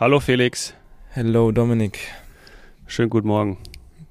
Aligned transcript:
Hallo 0.00 0.18
Felix. 0.18 0.72
Hello 1.10 1.52
Dominik. 1.52 1.98
Schönen 2.86 3.10
guten 3.10 3.28
Morgen. 3.28 3.58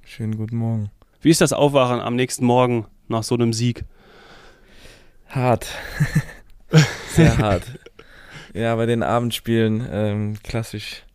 Schönen 0.05 0.38
guten 0.38 0.55
Morgen. 0.55 0.92
Wie 1.19 1.32
ist 1.32 1.42
das 1.42 1.51
Aufwachen 1.51 2.00
am 2.00 2.16
nächsten 2.16 2.46
Morgen 2.46 2.85
nach 3.08 3.23
so 3.23 3.33
einem 3.33 3.53
Sieg? 3.53 3.85
Hart. 5.30 5.66
Sehr 7.10 7.39
hart. 7.39 7.64
Ja, 8.54 8.75
bei 8.75 8.86
den 8.86 9.02
Abendspielen 9.02 9.84
ähm, 9.91 10.38
klassisch 10.44 11.05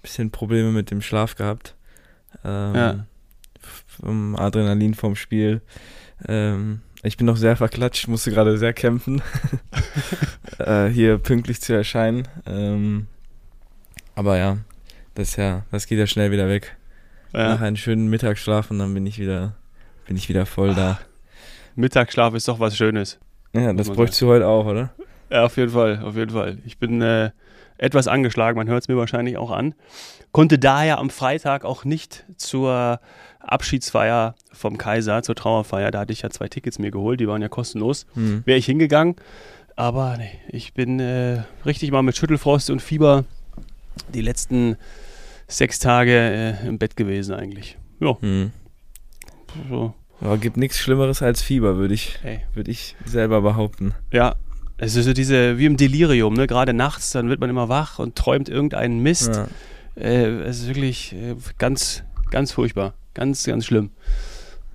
bisschen 0.00 0.30
Probleme 0.30 0.70
mit 0.70 0.92
dem 0.92 1.02
Schlaf 1.02 1.34
gehabt. 1.34 1.74
Ähm, 2.44 2.74
Ja. 2.76 3.06
Vom 3.88 4.36
Adrenalin 4.36 4.94
vom 4.94 5.16
Spiel. 5.16 5.60
Ähm, 6.28 6.82
ich 7.02 7.16
bin 7.16 7.26
noch 7.26 7.36
sehr 7.36 7.56
verklatscht, 7.56 8.06
musste 8.06 8.30
gerade 8.30 8.58
sehr 8.58 8.74
kämpfen, 8.74 9.22
äh, 10.60 10.86
hier 10.86 11.18
pünktlich 11.18 11.60
zu 11.60 11.72
erscheinen. 11.72 12.28
Ähm, 12.46 13.08
aber 14.14 14.38
ja, 14.38 14.58
das 15.14 15.36
ja, 15.36 15.62
das 15.70 15.86
geht 15.86 15.98
ja 15.98 16.06
schnell 16.06 16.30
wieder 16.30 16.48
weg. 16.48 16.76
Nach 17.32 17.60
Ja. 17.60 17.66
einem 17.66 17.76
schönen 17.76 18.08
Mittagsschlaf 18.08 18.70
und 18.70 18.78
dann 18.78 18.92
bin 18.94 19.06
ich 19.06 19.18
wieder, 19.18 19.54
bin 20.06 20.16
ich 20.16 20.28
wieder 20.28 20.46
voll 20.46 20.74
da. 20.74 20.98
Mittagsschlaf 21.76 22.34
ist 22.34 22.48
doch 22.48 22.58
was 22.60 22.76
Schönes. 22.76 23.18
Ja, 23.52 23.72
das 23.72 23.88
bräuchtest 23.90 24.20
du 24.22 24.28
heute 24.28 24.46
auch, 24.46 24.66
oder? 24.66 24.90
Ja, 25.30 25.44
auf 25.44 25.56
jeden 25.56 25.70
Fall, 25.70 26.00
auf 26.04 26.16
jeden 26.16 26.30
Fall. 26.32 26.58
Ich 26.66 26.78
bin 26.78 27.00
äh, 27.02 27.30
etwas 27.78 28.08
angeschlagen, 28.08 28.56
man 28.58 28.68
hört 28.68 28.82
es 28.82 28.88
mir 28.88 28.96
wahrscheinlich 28.96 29.36
auch 29.36 29.50
an. 29.50 29.74
Konnte 30.32 30.58
daher 30.58 30.98
am 30.98 31.10
Freitag 31.10 31.64
auch 31.64 31.84
nicht 31.84 32.24
zur 32.36 33.00
Abschiedsfeier 33.40 34.34
vom 34.52 34.76
Kaiser, 34.78 35.22
zur 35.22 35.34
Trauerfeier, 35.34 35.90
da 35.90 36.00
hatte 36.00 36.12
ich 36.12 36.22
ja 36.22 36.30
zwei 36.30 36.48
Tickets 36.48 36.78
mir 36.78 36.90
geholt, 36.90 37.20
die 37.20 37.26
waren 37.28 37.42
ja 37.42 37.48
kostenlos. 37.48 38.06
Hm. 38.14 38.42
Wäre 38.44 38.58
ich 38.58 38.66
hingegangen, 38.66 39.16
aber 39.76 40.16
nee, 40.18 40.30
ich 40.48 40.74
bin 40.74 41.00
äh, 41.00 41.42
richtig 41.64 41.90
mal 41.90 42.02
mit 42.02 42.16
Schüttelfrost 42.16 42.70
und 42.70 42.80
Fieber 42.82 43.24
die 44.14 44.20
letzten 44.22 44.76
sechs 45.48 45.78
Tage 45.78 46.12
äh, 46.62 46.66
im 46.66 46.78
Bett 46.78 46.96
gewesen 46.96 47.34
eigentlich. 47.34 47.76
Ja, 48.00 48.16
Hm. 48.20 48.52
so. 49.68 49.94
Aber 50.20 50.36
gibt 50.38 50.56
nichts 50.58 50.78
Schlimmeres 50.78 51.22
als 51.22 51.40
Fieber, 51.42 51.76
würde 51.76 51.94
ich, 51.94 52.18
Ey. 52.22 52.40
würde 52.54 52.70
ich 52.70 52.94
selber 53.06 53.40
behaupten. 53.40 53.94
Ja, 54.12 54.36
es 54.76 54.94
ist 54.94 55.06
so 55.06 55.12
diese, 55.12 55.58
wie 55.58 55.64
im 55.66 55.76
Delirium, 55.76 56.34
ne? 56.34 56.46
Gerade 56.46 56.72
nachts, 56.74 57.10
dann 57.12 57.28
wird 57.28 57.40
man 57.40 57.48
immer 57.50 57.68
wach 57.68 57.98
und 57.98 58.16
träumt 58.16 58.48
irgendeinen 58.48 59.00
Mist. 59.02 59.34
Ja. 59.34 59.48
Äh, 60.02 60.26
es 60.42 60.60
ist 60.60 60.68
wirklich 60.68 61.14
äh, 61.14 61.34
ganz, 61.58 62.04
ganz 62.30 62.52
furchtbar. 62.52 62.94
Ganz, 63.14 63.44
ganz 63.44 63.64
schlimm. 63.66 63.90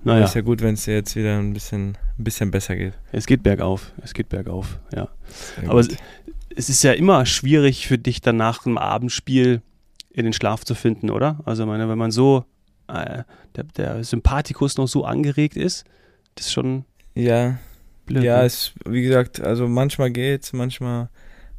Naja, 0.04 0.24
Ist 0.24 0.34
ja 0.34 0.42
gut, 0.42 0.60
wenn 0.62 0.74
es 0.74 0.84
dir 0.84 0.94
jetzt 0.94 1.16
wieder 1.16 1.38
ein 1.38 1.52
bisschen, 1.52 1.96
ein 2.18 2.24
bisschen 2.24 2.50
besser 2.50 2.76
geht. 2.76 2.92
es 3.12 3.26
geht 3.26 3.42
bergauf. 3.42 3.92
Es 4.04 4.14
geht 4.14 4.28
bergauf, 4.28 4.78
ja. 4.94 5.08
Sehr 5.60 5.70
Aber. 5.70 5.84
Es, 6.56 6.68
ist 6.68 6.82
ja 6.82 6.92
immer 6.92 7.26
schwierig 7.26 7.86
für 7.86 7.98
dich 7.98 8.20
dann 8.20 8.36
nach 8.36 8.66
einem 8.66 8.78
Abendspiel 8.78 9.62
in 10.10 10.24
den 10.24 10.32
Schlaf 10.32 10.64
zu 10.64 10.74
finden, 10.74 11.10
oder? 11.10 11.40
Also, 11.44 11.66
meine, 11.66 11.88
wenn 11.88 11.98
man 11.98 12.10
so, 12.10 12.44
äh, 12.88 13.22
der, 13.54 13.64
der 13.76 14.04
Sympathikus 14.04 14.76
noch 14.76 14.88
so 14.88 15.04
angeregt 15.04 15.56
ist, 15.56 15.84
das 16.34 16.46
ist 16.46 16.52
schon 16.52 16.84
ja, 17.14 17.58
blöd. 18.06 18.24
ja, 18.24 18.38
ne? 18.38 18.44
es, 18.44 18.72
wie 18.86 19.02
gesagt, 19.02 19.40
also 19.40 19.68
manchmal 19.68 20.10
geht's, 20.10 20.52
manchmal, 20.52 21.08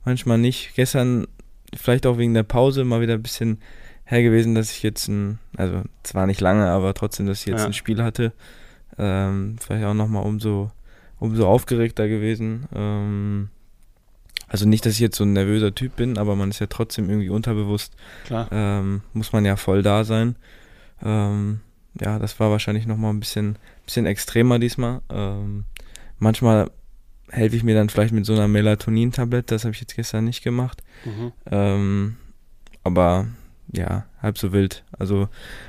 manchmal 0.05 0.37
nicht. 0.37 0.73
Gestern, 0.75 1.27
vielleicht 1.75 2.05
auch 2.05 2.17
wegen 2.17 2.33
der 2.33 2.43
Pause, 2.43 2.83
mal 2.83 3.01
wieder 3.01 3.13
ein 3.13 3.23
bisschen 3.23 3.59
her 4.05 4.23
gewesen, 4.23 4.55
dass 4.55 4.71
ich 4.71 4.83
jetzt 4.83 5.07
ein, 5.07 5.39
also 5.57 5.83
zwar 6.03 6.27
nicht 6.27 6.41
lange, 6.41 6.69
aber 6.69 6.93
trotzdem, 6.93 7.27
dass 7.27 7.41
ich 7.41 7.47
jetzt 7.47 7.61
Ja. 7.61 7.65
ein 7.65 7.73
Spiel 7.73 8.01
hatte. 8.01 8.33
Ähm, 8.97 9.57
vielleicht 9.59 9.85
auch 9.85 9.93
nochmal 9.93 10.23
umso, 10.23 10.71
umso 11.19 11.47
aufgeregter 11.47 12.07
gewesen. 12.07 12.67
Ähm, 12.73 13.49
also 14.47 14.67
nicht, 14.67 14.85
dass 14.85 14.93
ich 14.93 14.99
jetzt 14.99 15.17
so 15.17 15.23
ein 15.23 15.33
nervöser 15.33 15.75
Typ 15.75 15.95
bin, 15.95 16.17
aber 16.17 16.35
man 16.35 16.49
ist 16.49 16.59
ja 16.59 16.67
trotzdem 16.67 17.09
irgendwie 17.09 17.29
unterbewusst 17.29 17.93
Klar. 18.25 18.47
ähm, 18.51 19.01
muss 19.13 19.33
man 19.33 19.45
ja 19.45 19.55
voll 19.57 19.83
da 19.83 20.03
sein. 20.03 20.35
Ähm, 21.03 21.59
ja, 21.99 22.19
das 22.19 22.39
war 22.39 22.51
wahrscheinlich 22.51 22.85
nochmal 22.85 23.13
ein 23.13 23.19
bisschen, 23.19 23.57
bisschen 23.85 24.05
extremer 24.05 24.59
diesmal. 24.59 25.01
Ähm, 25.09 25.65
manchmal 26.19 26.71
helfe 27.29 27.55
ich 27.57 27.63
mir 27.63 27.75
dann 27.75 27.89
vielleicht 27.89 28.13
mit 28.13 28.25
so 28.25 28.33
einer 28.33 28.47
Melatonin-Tablette, 28.47 29.55
das 29.55 29.65
habe 29.65 29.73
ich 29.73 29.81
jetzt 29.81 29.95
gestern 29.95 30.25
nicht 30.25 30.43
gemacht. 30.43 30.81
Mhm. 31.03 31.31
Ähm, 31.51 32.15
aber 32.83 33.27
ja, 33.73 34.05
halb 34.21 34.37
so 34.37 34.53
wild. 34.53 34.83
Also 34.97 35.27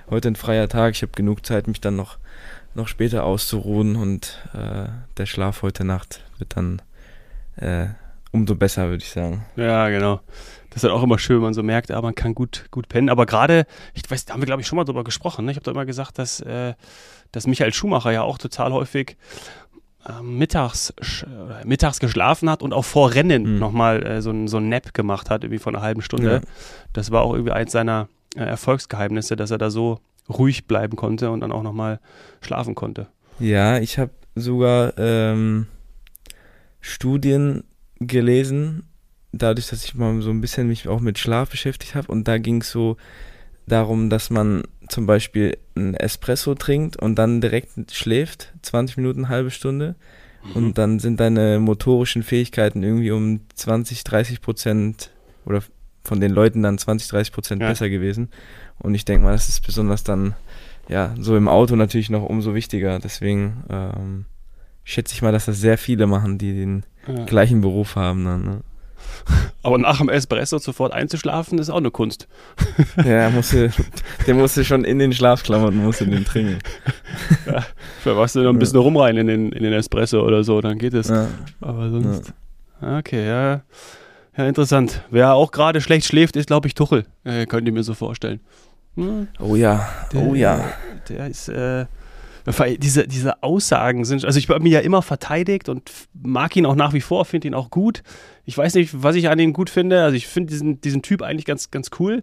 heute 0.08 0.28
ein 0.28 0.36
freier 0.36 0.68
Tag, 0.68 0.94
ich 0.94 1.02
habe 1.02 1.12
genug 1.16 1.44
Zeit, 1.44 1.66
mich 1.66 1.80
dann 1.80 1.96
noch, 1.96 2.18
noch 2.74 2.86
später 2.86 3.24
auszuruhen 3.24 3.96
und 3.96 4.38
äh, 4.54 4.88
der 5.16 5.26
Schlaf 5.26 5.62
heute 5.62 5.84
Nacht 5.84 6.24
wird 6.38 6.56
dann 6.56 6.80
äh, 7.56 7.88
umso 8.32 8.54
besser, 8.54 8.88
würde 8.88 9.02
ich 9.02 9.10
sagen. 9.10 9.44
Ja, 9.56 9.88
genau. 9.88 10.20
Das 10.70 10.78
ist 10.78 10.82
halt 10.84 10.92
auch 10.92 11.02
immer 11.02 11.18
schön, 11.18 11.36
wenn 11.36 11.44
man 11.44 11.54
so 11.54 11.62
merkt, 11.62 11.90
ah, 11.90 12.02
man 12.02 12.14
kann 12.14 12.34
gut, 12.34 12.66
gut 12.70 12.88
pennen. 12.88 13.08
Aber 13.08 13.24
gerade, 13.26 13.66
ich 13.94 14.02
weiß, 14.08 14.26
da 14.26 14.34
haben 14.34 14.40
wir, 14.42 14.46
glaube 14.46 14.60
ich, 14.62 14.68
schon 14.68 14.76
mal 14.76 14.84
drüber 14.84 15.02
gesprochen. 15.04 15.44
Ne? 15.46 15.50
Ich 15.52 15.56
habe 15.56 15.64
da 15.64 15.70
immer 15.70 15.86
gesagt, 15.86 16.18
dass, 16.18 16.40
äh, 16.40 16.74
dass 17.32 17.46
Michael 17.46 17.72
Schumacher 17.72 18.10
ja 18.12 18.22
auch 18.22 18.36
total 18.38 18.72
häufig 18.72 19.16
ähm, 20.08 20.38
mittags, 20.38 20.90
äh, 21.00 21.66
mittags 21.66 22.00
geschlafen 22.00 22.48
hat 22.50 22.62
und 22.62 22.72
auch 22.74 22.84
vor 22.84 23.14
Rennen 23.14 23.54
Mhm. 23.54 23.58
nochmal 23.58 24.04
äh, 24.06 24.22
so 24.22 24.30
ein 24.30 24.46
so 24.46 24.58
ein 24.58 24.68
Nap 24.68 24.94
gemacht 24.94 25.30
hat, 25.30 25.42
irgendwie 25.42 25.58
von 25.58 25.74
einer 25.74 25.82
halben 25.82 26.02
Stunde. 26.02 26.30
Ja. 26.32 26.40
Das 26.92 27.10
war 27.10 27.22
auch 27.22 27.32
irgendwie 27.32 27.52
eins 27.52 27.72
seiner 27.72 28.08
äh, 28.36 28.40
Erfolgsgeheimnisse, 28.44 29.36
dass 29.36 29.50
er 29.50 29.58
da 29.58 29.70
so 29.70 30.00
ruhig 30.28 30.66
bleiben 30.66 30.96
konnte 30.96 31.30
und 31.30 31.40
dann 31.40 31.50
auch 31.52 31.62
nochmal 31.62 31.98
schlafen 32.42 32.74
konnte. 32.74 33.06
Ja, 33.40 33.78
ich 33.78 33.98
habe 33.98 34.10
sogar 34.34 34.92
ähm, 34.98 35.66
Studien 36.80 37.64
gelesen, 38.00 38.84
dadurch, 39.32 39.68
dass 39.68 39.84
ich 39.84 39.94
mal 39.94 40.20
so 40.22 40.30
ein 40.30 40.40
bisschen 40.40 40.68
mich 40.68 40.88
auch 40.88 41.00
mit 41.00 41.18
Schlaf 41.18 41.50
beschäftigt 41.50 41.94
habe. 41.94 42.10
Und 42.10 42.28
da 42.28 42.38
ging 42.38 42.60
es 42.60 42.70
so 42.70 42.96
darum, 43.66 44.08
dass 44.10 44.30
man 44.30 44.62
zum 44.88 45.06
Beispiel 45.06 45.56
einen 45.74 45.94
Espresso 45.94 46.54
trinkt 46.54 46.96
und 46.96 47.16
dann 47.16 47.40
direkt 47.40 47.92
schläft, 47.92 48.52
20 48.62 48.96
Minuten, 48.96 49.24
eine 49.24 49.28
halbe 49.28 49.50
Stunde. 49.50 49.94
Und 50.54 50.78
dann 50.78 50.98
sind 50.98 51.20
deine 51.20 51.58
motorischen 51.58 52.22
Fähigkeiten 52.22 52.82
irgendwie 52.82 53.10
um 53.10 53.40
20, 53.54 54.04
30 54.04 54.40
Prozent 54.40 55.10
oder 55.44 55.62
von 56.04 56.20
den 56.20 56.30
Leuten 56.30 56.62
dann 56.62 56.78
20, 56.78 57.08
30 57.08 57.32
Prozent 57.32 57.60
Ja. 57.60 57.68
besser 57.68 57.90
gewesen. 57.90 58.28
Und 58.78 58.94
ich 58.94 59.04
denke 59.04 59.24
mal, 59.24 59.32
das 59.32 59.48
ist 59.50 59.66
besonders 59.66 60.04
dann, 60.04 60.34
ja, 60.88 61.14
so 61.20 61.36
im 61.36 61.48
Auto 61.48 61.76
natürlich 61.76 62.08
noch 62.08 62.22
umso 62.22 62.54
wichtiger. 62.54 62.98
Deswegen 62.98 63.64
ähm, 63.68 64.24
schätze 64.84 65.12
ich 65.14 65.20
mal, 65.20 65.32
dass 65.32 65.46
das 65.46 65.60
sehr 65.60 65.76
viele 65.76 66.06
machen, 66.06 66.38
die 66.38 66.54
den 66.54 66.84
Ja. 67.08 67.24
gleichen 67.24 67.60
Beruf 67.60 67.96
haben 67.96 68.24
dann. 68.24 68.44
Ne? 68.44 68.60
Aber 69.62 69.78
nach 69.78 69.98
dem 69.98 70.08
Espresso 70.08 70.58
sofort 70.58 70.92
einzuschlafen, 70.92 71.58
ist 71.58 71.70
auch 71.70 71.76
eine 71.78 71.90
Kunst. 71.90 72.28
Ja, 73.04 73.30
musste, 73.30 73.70
der 74.26 74.34
musste 74.34 74.64
schon 74.64 74.84
in 74.84 74.98
den 74.98 75.12
Schlafklamotten, 75.12 75.82
musste 75.82 76.06
den 76.06 76.24
trinken. 76.24 76.58
Vielleicht 78.02 78.18
machst 78.18 78.34
du 78.34 78.40
noch 78.40 78.50
ein 78.50 78.58
bisschen 78.58 78.78
rumrein 78.80 79.16
in 79.16 79.26
den, 79.26 79.52
in 79.52 79.62
den 79.62 79.72
Espresso 79.72 80.22
oder 80.22 80.44
so, 80.44 80.60
dann 80.60 80.78
geht 80.78 80.94
es. 80.94 81.08
Ja, 81.08 81.28
Aber 81.60 81.90
sonst. 81.90 82.32
Okay, 82.80 83.26
ja. 83.26 83.62
Ja, 84.36 84.46
interessant. 84.46 85.02
Wer 85.10 85.34
auch 85.34 85.50
gerade 85.50 85.80
schlecht 85.80 86.06
schläft, 86.06 86.36
ist, 86.36 86.46
glaube 86.46 86.68
ich, 86.68 86.74
Tuchel. 86.74 87.04
Äh, 87.24 87.46
könnt 87.46 87.66
ihr 87.66 87.72
mir 87.72 87.82
so 87.82 87.94
vorstellen. 87.94 88.40
Hm, 88.94 89.28
Oh 89.40 89.56
ja, 89.56 89.88
der, 90.12 90.22
oh 90.22 90.34
ja. 90.34 90.60
Der 91.08 91.26
ist, 91.26 91.48
äh, 91.48 91.86
diese, 92.78 93.06
diese 93.06 93.42
Aussagen 93.42 94.04
sind, 94.04 94.24
also 94.24 94.38
ich 94.38 94.48
habe 94.48 94.64
ihn 94.64 94.72
ja 94.72 94.80
immer 94.80 95.02
verteidigt 95.02 95.68
und 95.68 95.90
mag 96.14 96.54
ihn 96.56 96.66
auch 96.66 96.74
nach 96.74 96.92
wie 96.92 97.00
vor, 97.00 97.24
finde 97.24 97.48
ihn 97.48 97.54
auch 97.54 97.70
gut. 97.70 98.02
Ich 98.44 98.56
weiß 98.56 98.74
nicht, 98.74 99.02
was 99.02 99.16
ich 99.16 99.28
an 99.28 99.38
ihm 99.38 99.52
gut 99.52 99.70
finde. 99.70 100.02
Also 100.02 100.16
ich 100.16 100.26
finde 100.26 100.50
diesen, 100.50 100.80
diesen 100.80 101.02
Typ 101.02 101.22
eigentlich 101.22 101.44
ganz, 101.44 101.70
ganz 101.70 101.90
cool. 101.98 102.22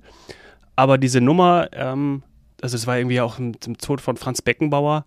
Aber 0.76 0.98
diese 0.98 1.22
Nummer, 1.22 1.70
ähm, 1.74 2.24
also 2.62 2.76
es 2.76 2.88
war 2.88 2.98
irgendwie 2.98 3.22
auch 3.22 3.40
im, 3.40 3.54
Tod 3.60 4.02
von 4.02 4.18
Franz 4.18 4.42
Beckenbauer, 4.42 5.06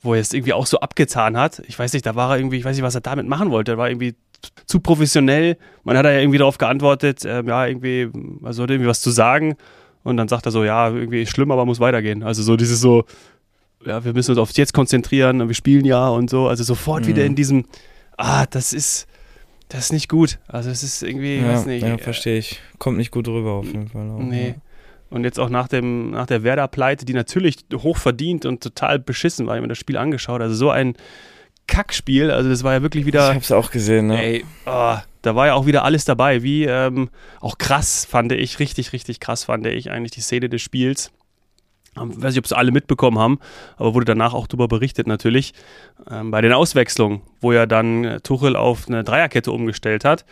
wo 0.00 0.14
er 0.14 0.20
es 0.20 0.32
irgendwie 0.32 0.52
auch 0.52 0.66
so 0.66 0.80
abgetan 0.80 1.36
hat. 1.36 1.62
Ich 1.66 1.78
weiß 1.78 1.92
nicht, 1.92 2.06
da 2.06 2.14
war 2.14 2.30
er 2.30 2.38
irgendwie, 2.38 2.58
ich 2.58 2.64
weiß 2.64 2.76
nicht, 2.76 2.84
was 2.84 2.94
er 2.94 3.00
damit 3.00 3.26
machen 3.26 3.50
wollte. 3.50 3.72
Er 3.72 3.78
war 3.78 3.90
irgendwie 3.90 4.14
zu 4.66 4.80
professionell. 4.80 5.56
Man 5.84 5.96
hat 5.96 6.04
ja 6.04 6.12
irgendwie 6.12 6.38
darauf 6.38 6.58
geantwortet, 6.58 7.24
ähm, 7.24 7.48
ja, 7.48 7.66
irgendwie, 7.66 8.10
er 8.42 8.52
sollte 8.52 8.74
irgendwie 8.74 8.88
was 8.88 9.00
zu 9.00 9.10
sagen. 9.10 9.56
Und 10.04 10.16
dann 10.16 10.28
sagt 10.28 10.46
er 10.46 10.52
so, 10.52 10.64
ja, 10.64 10.90
irgendwie 10.90 11.22
ist 11.22 11.30
schlimm, 11.30 11.50
aber 11.50 11.64
muss 11.64 11.80
weitergehen. 11.80 12.22
Also 12.22 12.42
so 12.42 12.56
dieses 12.56 12.80
so, 12.80 13.04
ja, 13.86 14.04
wir 14.04 14.12
müssen 14.12 14.30
uns 14.32 14.38
aufs 14.38 14.56
Jetzt 14.56 14.72
konzentrieren 14.74 15.40
und 15.40 15.48
wir 15.48 15.54
spielen 15.54 15.84
ja 15.84 16.08
und 16.08 16.30
so. 16.30 16.48
Also 16.48 16.64
sofort 16.64 17.04
Mhm. 17.04 17.08
wieder 17.08 17.24
in 17.24 17.34
diesem, 17.34 17.64
ah, 18.16 18.46
das 18.46 18.72
ist, 18.72 19.06
das 19.68 19.86
ist 19.86 19.92
nicht 19.92 20.08
gut. 20.08 20.38
Also 20.48 20.70
es 20.70 20.82
ist 20.82 21.02
irgendwie, 21.02 21.36
ich 21.36 21.42
Ja, 21.42 21.48
weiß 21.48 21.66
nicht. 21.66 21.82
ja 21.82 21.94
äh, 21.94 21.98
verstehe 21.98 22.38
ich. 22.38 22.60
Kommt 22.78 22.96
nicht 22.98 23.10
gut 23.10 23.28
rüber 23.28 23.52
auf 23.52 23.66
jeden 23.66 23.88
Fall. 23.88 24.10
Auch, 24.10 24.18
Nee. 24.18 24.54
Und 25.10 25.24
jetzt 25.24 25.38
auch 25.38 25.50
nach, 25.50 25.68
dem, 25.68 26.12
nach 26.12 26.24
der 26.26 26.42
Werder-Pleite, 26.42 27.04
die 27.04 27.12
natürlich 27.12 27.56
hoch 27.74 27.98
verdient 27.98 28.46
und 28.46 28.62
total 28.62 28.98
beschissen 28.98 29.46
war, 29.46 29.56
ich 29.56 29.60
mir 29.62 29.68
das 29.68 29.76
Spiel 29.76 29.98
angeschaut. 29.98 30.40
Also 30.40 30.54
so 30.54 30.70
ein 30.70 30.94
Kackspiel. 31.66 32.30
Also 32.30 32.48
das 32.48 32.64
war 32.64 32.72
ja 32.72 32.82
wirklich 32.82 33.02
Ich 33.02 33.06
wieder. 33.06 33.34
hab's 33.34 33.52
auch 33.52 33.70
gesehen, 33.70 34.06
ne? 34.08 34.22
Ey, 34.22 34.44
oh, 34.66 34.96
da 35.22 35.34
war 35.36 35.46
ja 35.48 35.54
auch 35.54 35.66
wieder 35.66 35.84
alles 35.84 36.04
dabei. 36.04 36.42
Wie 36.42 36.64
ähm, 36.64 37.10
auch 37.40 37.58
krass 37.58 38.04
fand 38.04 38.32
ich, 38.32 38.58
richtig, 38.58 38.92
richtig 38.92 39.20
krass 39.20 39.44
fand 39.44 39.66
ich 39.66 39.90
eigentlich 39.90 40.12
die 40.12 40.20
Szene 40.22 40.48
des 40.48 40.62
Spiels. 40.62 41.12
Ähm, 42.00 42.10
weiß 42.22 42.32
nicht, 42.32 42.38
ob 42.38 42.44
es 42.46 42.52
alle 42.52 42.72
mitbekommen 42.72 43.18
haben, 43.18 43.38
aber 43.76 43.94
wurde 43.94 44.06
danach 44.06 44.32
auch 44.32 44.46
darüber 44.46 44.68
berichtet 44.68 45.06
natürlich. 45.06 45.52
Ähm, 46.10 46.30
bei 46.30 46.40
den 46.40 46.52
Auswechslungen, 46.52 47.20
wo 47.40 47.52
ja 47.52 47.66
dann 47.66 48.04
äh, 48.04 48.20
Tuchel 48.20 48.56
auf 48.56 48.88
eine 48.88 49.04
Dreierkette 49.04 49.52
umgestellt 49.52 50.04
hat. 50.04 50.24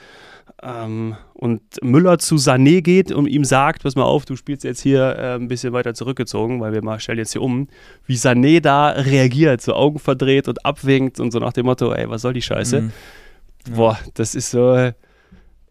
Ähm, 0.62 1.16
und 1.34 1.62
Müller 1.82 2.18
zu 2.18 2.36
Sané 2.36 2.82
geht 2.82 3.12
und 3.12 3.26
ihm 3.26 3.44
sagt, 3.44 3.82
pass 3.82 3.94
mal 3.94 4.04
auf, 4.04 4.24
du 4.24 4.36
spielst 4.36 4.64
jetzt 4.64 4.80
hier 4.80 5.16
äh, 5.16 5.34
ein 5.34 5.48
bisschen 5.48 5.72
weiter 5.72 5.94
zurückgezogen, 5.94 6.60
weil 6.60 6.72
wir 6.72 6.82
mal 6.82 7.00
stellen 7.00 7.18
jetzt 7.18 7.32
hier 7.32 7.42
um, 7.42 7.68
wie 8.06 8.16
Sané 8.16 8.60
da 8.60 8.90
reagiert, 8.90 9.60
so 9.62 9.74
Augen 9.74 9.98
verdreht 9.98 10.48
und 10.48 10.64
abwinkt 10.64 11.20
und 11.20 11.30
so 11.30 11.38
nach 11.38 11.52
dem 11.52 11.66
Motto, 11.66 11.92
ey, 11.92 12.08
was 12.08 12.22
soll 12.22 12.34
die 12.34 12.42
Scheiße? 12.42 12.82
Mhm. 12.82 12.92
Boah, 13.74 13.98
das 14.14 14.34
ist 14.34 14.50
so, 14.50 14.92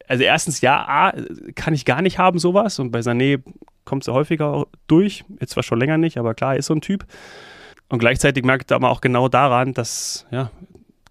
also 0.07 0.23
erstens, 0.23 0.61
ja, 0.61 0.85
A, 0.87 1.13
kann 1.55 1.73
ich 1.73 1.85
gar 1.85 2.01
nicht 2.01 2.17
haben 2.17 2.39
sowas 2.39 2.79
und 2.79 2.91
bei 2.91 2.99
Sané 2.99 3.41
kommt 3.89 4.05
ja 4.05 4.13
häufiger 4.13 4.67
durch, 4.87 5.25
jetzt 5.41 5.51
zwar 5.51 5.63
schon 5.63 5.79
länger 5.79 5.97
nicht, 5.97 6.17
aber 6.17 6.33
klar, 6.33 6.55
ist 6.55 6.67
so 6.67 6.73
ein 6.73 6.81
Typ. 6.81 7.05
Und 7.89 7.99
gleichzeitig 7.99 8.45
merkt 8.45 8.69
man 8.69 8.85
auch 8.85 9.01
genau 9.01 9.27
daran, 9.27 9.73
dass, 9.73 10.25
ja, 10.31 10.51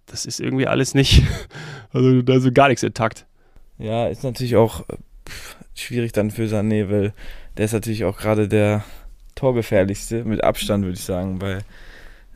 das 0.06 0.24
ist 0.24 0.40
irgendwie 0.40 0.66
alles 0.66 0.94
nicht, 0.94 1.22
also 1.92 2.22
da 2.22 2.34
ist 2.34 2.54
gar 2.54 2.68
nichts 2.68 2.82
intakt. 2.82 3.26
Ja, 3.78 4.06
ist 4.06 4.24
natürlich 4.24 4.56
auch 4.56 4.84
schwierig 5.74 6.12
dann 6.12 6.30
für 6.30 6.44
Sané, 6.46 6.88
weil 6.90 7.12
der 7.56 7.64
ist 7.64 7.72
natürlich 7.72 8.04
auch 8.04 8.16
gerade 8.16 8.48
der 8.48 8.84
torgefährlichste, 9.34 10.24
mit 10.24 10.42
Abstand 10.42 10.84
würde 10.84 10.96
ich 10.96 11.04
sagen, 11.04 11.38
bei, 11.38 11.58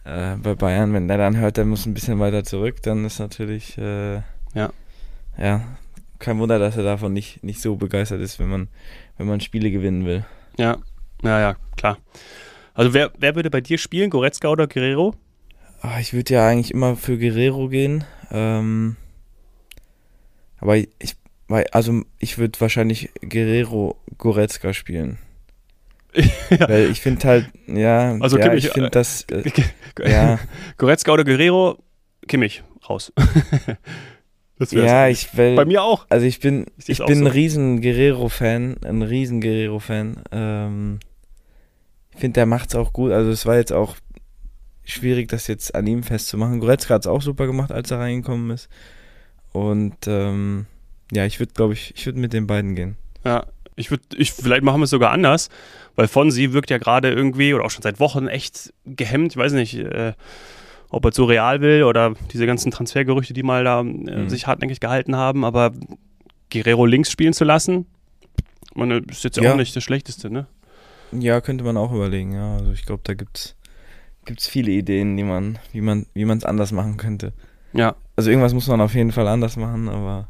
äh, 0.04 0.36
bei 0.36 0.54
Bayern. 0.54 0.92
Wenn 0.92 1.08
der 1.08 1.18
dann 1.18 1.36
hört, 1.36 1.56
der 1.56 1.64
muss 1.64 1.86
ein 1.86 1.94
bisschen 1.94 2.18
weiter 2.20 2.44
zurück, 2.44 2.82
dann 2.82 3.04
ist 3.04 3.18
natürlich, 3.18 3.76
äh, 3.78 4.16
Ja. 4.54 4.70
ja, 5.38 5.62
kein 6.18 6.38
Wunder, 6.38 6.58
dass 6.58 6.76
er 6.76 6.84
davon 6.84 7.12
nicht, 7.12 7.42
nicht 7.42 7.60
so 7.60 7.74
begeistert 7.76 8.20
ist, 8.20 8.38
wenn 8.38 8.48
man, 8.48 8.68
wenn 9.18 9.26
man 9.26 9.40
Spiele 9.40 9.70
gewinnen 9.70 10.04
will. 10.04 10.24
Ja, 10.58 10.78
ja, 11.22 11.40
ja, 11.40 11.56
klar. 11.76 11.98
Also 12.74 12.94
wer, 12.94 13.12
wer 13.18 13.34
würde 13.34 13.50
bei 13.50 13.60
dir 13.60 13.78
spielen, 13.78 14.10
Goretzka 14.10 14.48
oder 14.48 14.66
Guerrero? 14.66 15.14
Ah, 15.80 15.98
ich 16.00 16.12
würde 16.12 16.34
ja 16.34 16.46
eigentlich 16.46 16.70
immer 16.72 16.96
für 16.96 17.18
Guerrero 17.18 17.68
gehen. 17.68 18.04
Ähm, 18.30 18.96
aber 20.58 20.76
ich, 20.76 21.16
also 21.48 22.02
ich 22.18 22.38
würde 22.38 22.60
wahrscheinlich 22.60 23.10
Guerrero 23.20 23.96
Goretzka 24.16 24.72
spielen. 24.72 25.18
ja. 26.14 26.68
Weil 26.68 26.90
ich 26.90 27.00
finde 27.00 27.26
halt, 27.26 27.46
ja, 27.66 28.16
Also 28.20 28.38
ja 28.38 28.44
Kimmich, 28.44 28.66
ich 28.66 28.72
finde 28.72 28.88
äh, 28.88 28.90
das, 28.90 29.26
äh, 29.30 29.42
ja, 30.08 30.38
Goretzka 30.78 31.12
oder 31.12 31.24
Guerrero? 31.24 31.78
Kimmich, 32.28 32.62
raus. 32.88 33.12
ja, 34.70 35.08
ich 35.08 35.36
will, 35.36 35.56
Bei 35.56 35.64
mir 35.64 35.82
auch. 35.82 36.06
also 36.08 36.24
ich 36.26 36.40
bin, 36.40 36.66
Ich 36.78 36.88
ich 36.88 37.04
bin 37.04 37.18
so. 37.18 37.24
ein 37.24 37.26
riesen 37.26 37.80
Guerrero-Fan, 37.80 38.76
ein 38.84 39.02
riesen 39.02 39.40
Guerrero-Fan. 39.40 40.22
Ähm, 40.30 41.00
ich 42.14 42.20
finde, 42.20 42.34
der 42.34 42.46
macht's 42.46 42.74
auch 42.74 42.92
gut. 42.92 43.10
Also 43.12 43.30
es 43.30 43.46
war 43.46 43.56
jetzt 43.56 43.72
auch 43.72 43.96
schwierig, 44.84 45.28
das 45.28 45.46
jetzt 45.46 45.74
an 45.74 45.86
ihm 45.86 46.02
festzumachen. 46.02 46.60
Goretzka 46.60 46.94
hat's 46.94 47.06
auch 47.06 47.22
super 47.22 47.46
gemacht, 47.46 47.72
als 47.72 47.90
er 47.90 47.98
reingekommen 48.00 48.50
ist. 48.50 48.68
Und 49.52 49.96
ähm, 50.06 50.66
ja, 51.12 51.24
ich 51.26 51.38
würde, 51.40 51.52
glaube 51.54 51.72
ich, 51.74 51.92
ich 51.96 52.06
würde 52.06 52.18
mit 52.20 52.32
den 52.32 52.46
beiden 52.46 52.74
gehen. 52.74 52.96
Ja, 53.24 53.46
ich 53.76 53.90
würde, 53.90 54.02
ich, 54.16 54.32
vielleicht 54.32 54.62
machen 54.62 54.80
wir 54.80 54.84
es 54.84 54.90
sogar 54.90 55.10
anders, 55.12 55.48
weil 55.96 56.08
Fonsi 56.08 56.52
wirkt 56.52 56.70
ja 56.70 56.78
gerade 56.78 57.10
irgendwie 57.10 57.54
oder 57.54 57.64
auch 57.64 57.70
schon 57.70 57.82
seit 57.82 58.00
Wochen 58.00 58.28
echt 58.28 58.72
gehemmt. 58.84 59.32
Ich 59.32 59.36
weiß 59.36 59.52
nicht, 59.52 59.74
äh, 59.76 60.12
ob 60.92 61.04
er 61.04 61.12
zu 61.12 61.24
real 61.24 61.60
will 61.60 61.82
oder 61.82 62.14
diese 62.32 62.46
ganzen 62.46 62.70
Transfergerüchte, 62.70 63.32
die 63.34 63.42
mal 63.42 63.64
da 63.64 63.80
äh, 63.80 63.84
Mhm. 63.84 64.28
sich 64.28 64.46
hartnäckig 64.46 64.78
gehalten 64.78 65.16
haben, 65.16 65.44
aber 65.44 65.72
Guerrero 66.50 66.86
links 66.86 67.10
spielen 67.10 67.32
zu 67.32 67.44
lassen, 67.44 67.86
meine, 68.74 68.98
ist 69.10 69.24
jetzt 69.24 69.36
ja. 69.38 69.42
Ja. 69.42 69.52
auch 69.52 69.56
nicht 69.56 69.74
das 69.74 69.82
Schlechteste, 69.82 70.30
ne? 70.30 70.46
Ja, 71.12 71.40
könnte 71.40 71.64
man 71.64 71.76
auch 71.76 71.92
überlegen, 71.92 72.32
ja. 72.32 72.56
Also 72.56 72.72
ich 72.72 72.86
glaube, 72.86 73.02
da 73.04 73.14
gibt's 73.14 73.56
gibt's 74.24 74.46
viele 74.46 74.70
Ideen, 74.70 75.16
die 75.16 75.24
man, 75.24 75.58
wie 75.72 75.80
man, 75.80 76.06
wie 76.14 76.24
man 76.24 76.38
es 76.38 76.44
anders 76.44 76.70
machen 76.72 76.96
könnte. 76.96 77.32
Ja, 77.72 77.96
Also 78.16 78.30
irgendwas 78.30 78.54
muss 78.54 78.68
man 78.68 78.80
auf 78.80 78.94
jeden 78.94 79.10
Fall 79.12 79.26
anders 79.26 79.56
machen, 79.56 79.88
aber 79.88 80.28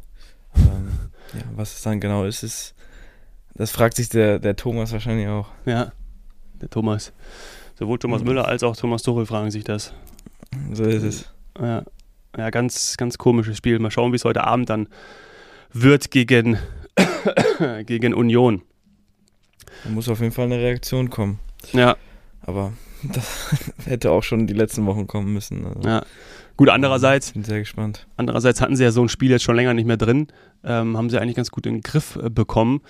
ähm, 0.55 0.87
ja, 1.33 1.41
was 1.55 1.75
es 1.75 1.81
dann 1.83 1.99
genau 1.99 2.23
ist, 2.25 2.41
ist, 2.43 2.73
das 3.53 3.69
fragt 3.71 3.95
sich 3.97 4.09
der, 4.09 4.39
der 4.39 4.55
Thomas 4.55 4.91
wahrscheinlich 4.93 5.27
auch. 5.27 5.49
ja, 5.65 5.91
der 6.61 6.69
Thomas. 6.69 7.11
Sowohl 7.77 7.99
Thomas 7.99 8.21
Mhm. 8.21 8.27
Müller 8.29 8.47
als 8.47 8.63
auch 8.63 8.75
Thomas 8.75 9.03
Tuchel 9.03 9.25
fragen 9.25 9.51
sich 9.51 9.63
das. 9.63 9.93
So 10.73 10.83
ist 10.83 11.03
es. 11.03 11.29
Ja, 11.59 11.83
ja 12.37 12.49
ganz, 12.49 12.97
ganz 12.97 13.17
komisches 13.17 13.57
Spiel. 13.57 13.79
Mal 13.79 13.91
schauen, 13.91 14.11
wie 14.11 14.17
es 14.17 14.25
heute 14.25 14.43
Abend 14.43 14.69
dann 14.69 14.87
wird 15.71 16.11
gegen, 16.11 16.57
gegen 17.85 18.13
Union. 18.13 18.61
Da 19.83 19.89
muss 19.89 20.09
auf 20.09 20.19
jeden 20.19 20.31
Fall 20.31 20.45
eine 20.45 20.57
Reaktion 20.57 21.09
kommen. 21.09 21.39
Ja, 21.73 21.97
Aber 22.41 22.73
das 23.03 23.55
hätte 23.85 24.11
auch 24.11 24.23
schon 24.23 24.47
die 24.47 24.53
letzten 24.53 24.85
Wochen 24.85 25.07
kommen 25.07 25.33
müssen. 25.33 25.65
Also, 25.65 25.87
ja. 25.87 26.03
Gut, 26.55 26.69
andererseits, 26.69 27.31
Bin 27.31 27.43
sehr 27.43 27.59
gespannt. 27.59 28.05
andererseits 28.15 28.61
hatten 28.61 28.75
sie 28.75 28.83
ja 28.83 28.91
so 28.91 29.01
ein 29.01 29.09
Spiel 29.09 29.31
jetzt 29.31 29.43
schon 29.43 29.55
länger 29.55 29.73
nicht 29.73 29.87
mehr 29.87 29.97
drin. 29.97 30.27
Ähm, 30.63 30.95
haben 30.95 31.09
sie 31.09 31.19
eigentlich 31.19 31.35
ganz 31.35 31.49
gut 31.49 31.65
in 31.65 31.75
den 31.75 31.81
Griff 31.81 32.15
äh, 32.15 32.29
bekommen. 32.29 32.81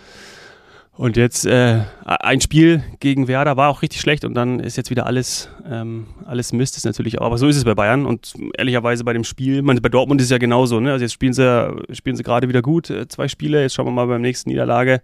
Und 0.95 1.17
jetzt 1.17 1.45
äh, 1.45 1.81
ein 2.05 2.39
Spiel 2.39 2.83
gegen 2.99 3.27
Werder 3.27 3.57
war 3.57 3.69
auch 3.69 3.81
richtig 3.81 3.99
schlecht 3.99 4.25
und 4.25 4.35
dann 4.35 4.59
ist 4.59 4.77
jetzt 4.77 4.91
wieder 4.91 5.07
alles, 5.07 5.49
ähm, 5.67 6.05
alles 6.25 6.53
Mist 6.53 6.77
ist 6.77 6.85
natürlich 6.85 7.19
auch. 7.19 7.25
Aber 7.25 7.39
so 7.39 7.47
ist 7.47 7.57
es 7.57 7.63
bei 7.63 7.73
Bayern 7.73 8.05
und 8.05 8.35
ehrlicherweise 8.55 9.03
bei 9.03 9.13
dem 9.13 9.23
Spiel, 9.23 9.63
man, 9.63 9.81
bei 9.81 9.89
Dortmund 9.89 10.21
ist 10.21 10.25
es 10.25 10.31
ja 10.31 10.37
genauso. 10.37 10.79
Ne? 10.79 10.91
Also 10.91 11.03
jetzt 11.03 11.13
spielen 11.13 11.33
sie, 11.33 11.83
spielen 11.93 12.15
sie 12.15 12.21
gerade 12.21 12.47
wieder 12.47 12.61
gut, 12.61 12.91
äh, 12.91 13.07
zwei 13.07 13.27
Spiele. 13.27 13.61
Jetzt 13.63 13.73
schauen 13.73 13.87
wir 13.87 13.91
mal 13.91 14.05
beim 14.05 14.21
nächsten 14.21 14.51
Niederlage, 14.51 15.01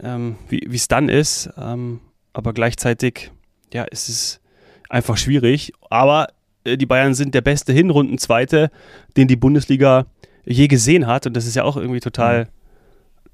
ähm, 0.00 0.36
wie 0.48 0.64
es 0.72 0.86
dann 0.86 1.08
ist. 1.08 1.50
Ähm, 1.58 1.98
aber 2.32 2.52
gleichzeitig, 2.52 3.32
ja, 3.72 3.82
ist 3.82 4.08
es 4.08 4.40
einfach 4.88 5.16
schwierig. 5.16 5.72
Aber 5.90 6.28
äh, 6.62 6.76
die 6.76 6.86
Bayern 6.86 7.14
sind 7.14 7.34
der 7.34 7.40
beste 7.40 7.72
Hinrundenzweite, 7.72 8.70
den 9.16 9.26
die 9.26 9.36
Bundesliga 9.36 10.06
je 10.44 10.68
gesehen 10.68 11.08
hat. 11.08 11.26
Und 11.26 11.34
das 11.34 11.46
ist 11.46 11.56
ja 11.56 11.64
auch 11.64 11.76
irgendwie 11.76 11.98
total, 11.98 12.48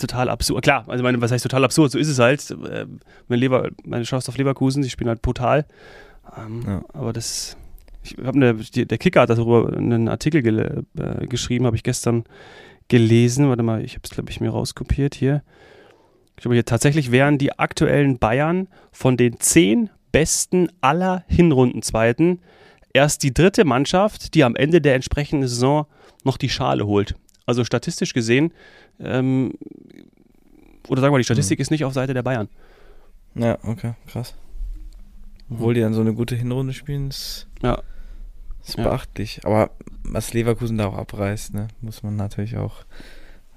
total 0.03 0.29
absurd. 0.29 0.63
Klar, 0.63 0.85
also 0.89 1.03
meine, 1.03 1.21
was 1.21 1.33
heißt 1.33 1.43
total 1.43 1.65
absurd? 1.65 1.91
So 1.93 1.99
ist 1.99 2.09
es 2.09 2.19
halt. 2.19 2.51
Äh, 2.51 2.87
wenn 3.29 3.39
Lever, 3.39 3.71
meine 3.85 4.05
schaust 4.05 4.29
auf 4.29 4.37
Leverkusen, 4.37 4.83
sie 4.83 4.91
spielen 4.91 5.09
halt 5.09 5.23
brutal. 5.23 5.67
Ähm, 6.37 6.63
Ja. 6.67 6.85
Aber 6.93 7.13
das, 7.13 7.57
ich 8.03 8.17
habe 8.23 8.55
die, 8.55 8.87
der 8.87 8.99
Kicker 8.99 9.23
hat 9.23 9.31
darüber 9.31 9.77
einen 9.77 10.09
Artikel 10.09 10.43
gele, 10.43 10.85
äh, 10.99 11.27
geschrieben, 11.27 11.67
habe 11.67 11.77
ich 11.77 11.83
gestern 11.83 12.25
gelesen. 12.89 13.49
Warte 13.49 13.63
mal, 13.63 13.85
ich 13.85 13.95
habe 13.95 14.03
es 14.05 14.11
glaube 14.11 14.31
ich 14.31 14.41
mir 14.41 14.51
rauskopiert 14.51 15.15
hier. 15.15 15.43
Ich 16.37 16.43
glaube 16.43 16.55
hier 16.55 16.65
tatsächlich 16.65 17.11
wären 17.11 17.39
die 17.39 17.59
aktuellen 17.59 18.19
Bayern 18.19 18.69
von 18.91 19.17
den 19.17 19.39
zehn 19.41 19.91
besten 20.11 20.69
aller 20.81 21.25
Hinrundenzweiten 21.29 22.41
erst 22.93 23.23
die 23.23 23.33
dritte 23.33 23.65
Mannschaft, 23.65 24.35
die 24.35 24.45
am 24.45 24.57
Ende 24.57 24.81
der 24.81 24.95
entsprechenden 24.95 25.49
Saison 25.49 25.87
noch 26.25 26.37
die 26.37 26.49
Schale 26.49 26.87
holt. 26.87 27.15
Also 27.47 27.65
statistisch 27.65 28.12
gesehen, 28.15 28.53
ähm, 29.00 29.55
oder 30.89 31.00
sagen 31.00 31.12
wir, 31.15 31.19
die 31.19 31.25
Statistik 31.25 31.61
ist 31.61 31.71
nicht 31.71 31.85
auf 31.85 31.93
Seite 31.93 32.15
der 32.15 32.22
Bayern. 32.22 32.49
Ja, 33.34 33.58
okay, 33.63 33.94
krass. 34.06 34.34
Obwohl 35.51 35.75
die 35.75 35.81
dann 35.81 35.94
so 35.94 36.01
eine 36.01 36.15
gute 36.15 36.34
Hinrunde 36.34 36.72
spielen, 36.72 37.08
ist, 37.08 37.46
Ja. 37.63 37.82
ist 38.65 38.79
Ja. 38.79 38.84
beachtlich. 38.84 39.41
Aber 39.44 39.70
was 40.05 40.32
Leverkusen 40.32 40.79
da 40.79 40.87
auch 40.87 40.96
abreißt, 40.96 41.55
ne, 41.55 41.69
muss 41.81 42.03
man 42.03 42.17
natürlich 42.17 42.56
auch. 42.56 42.84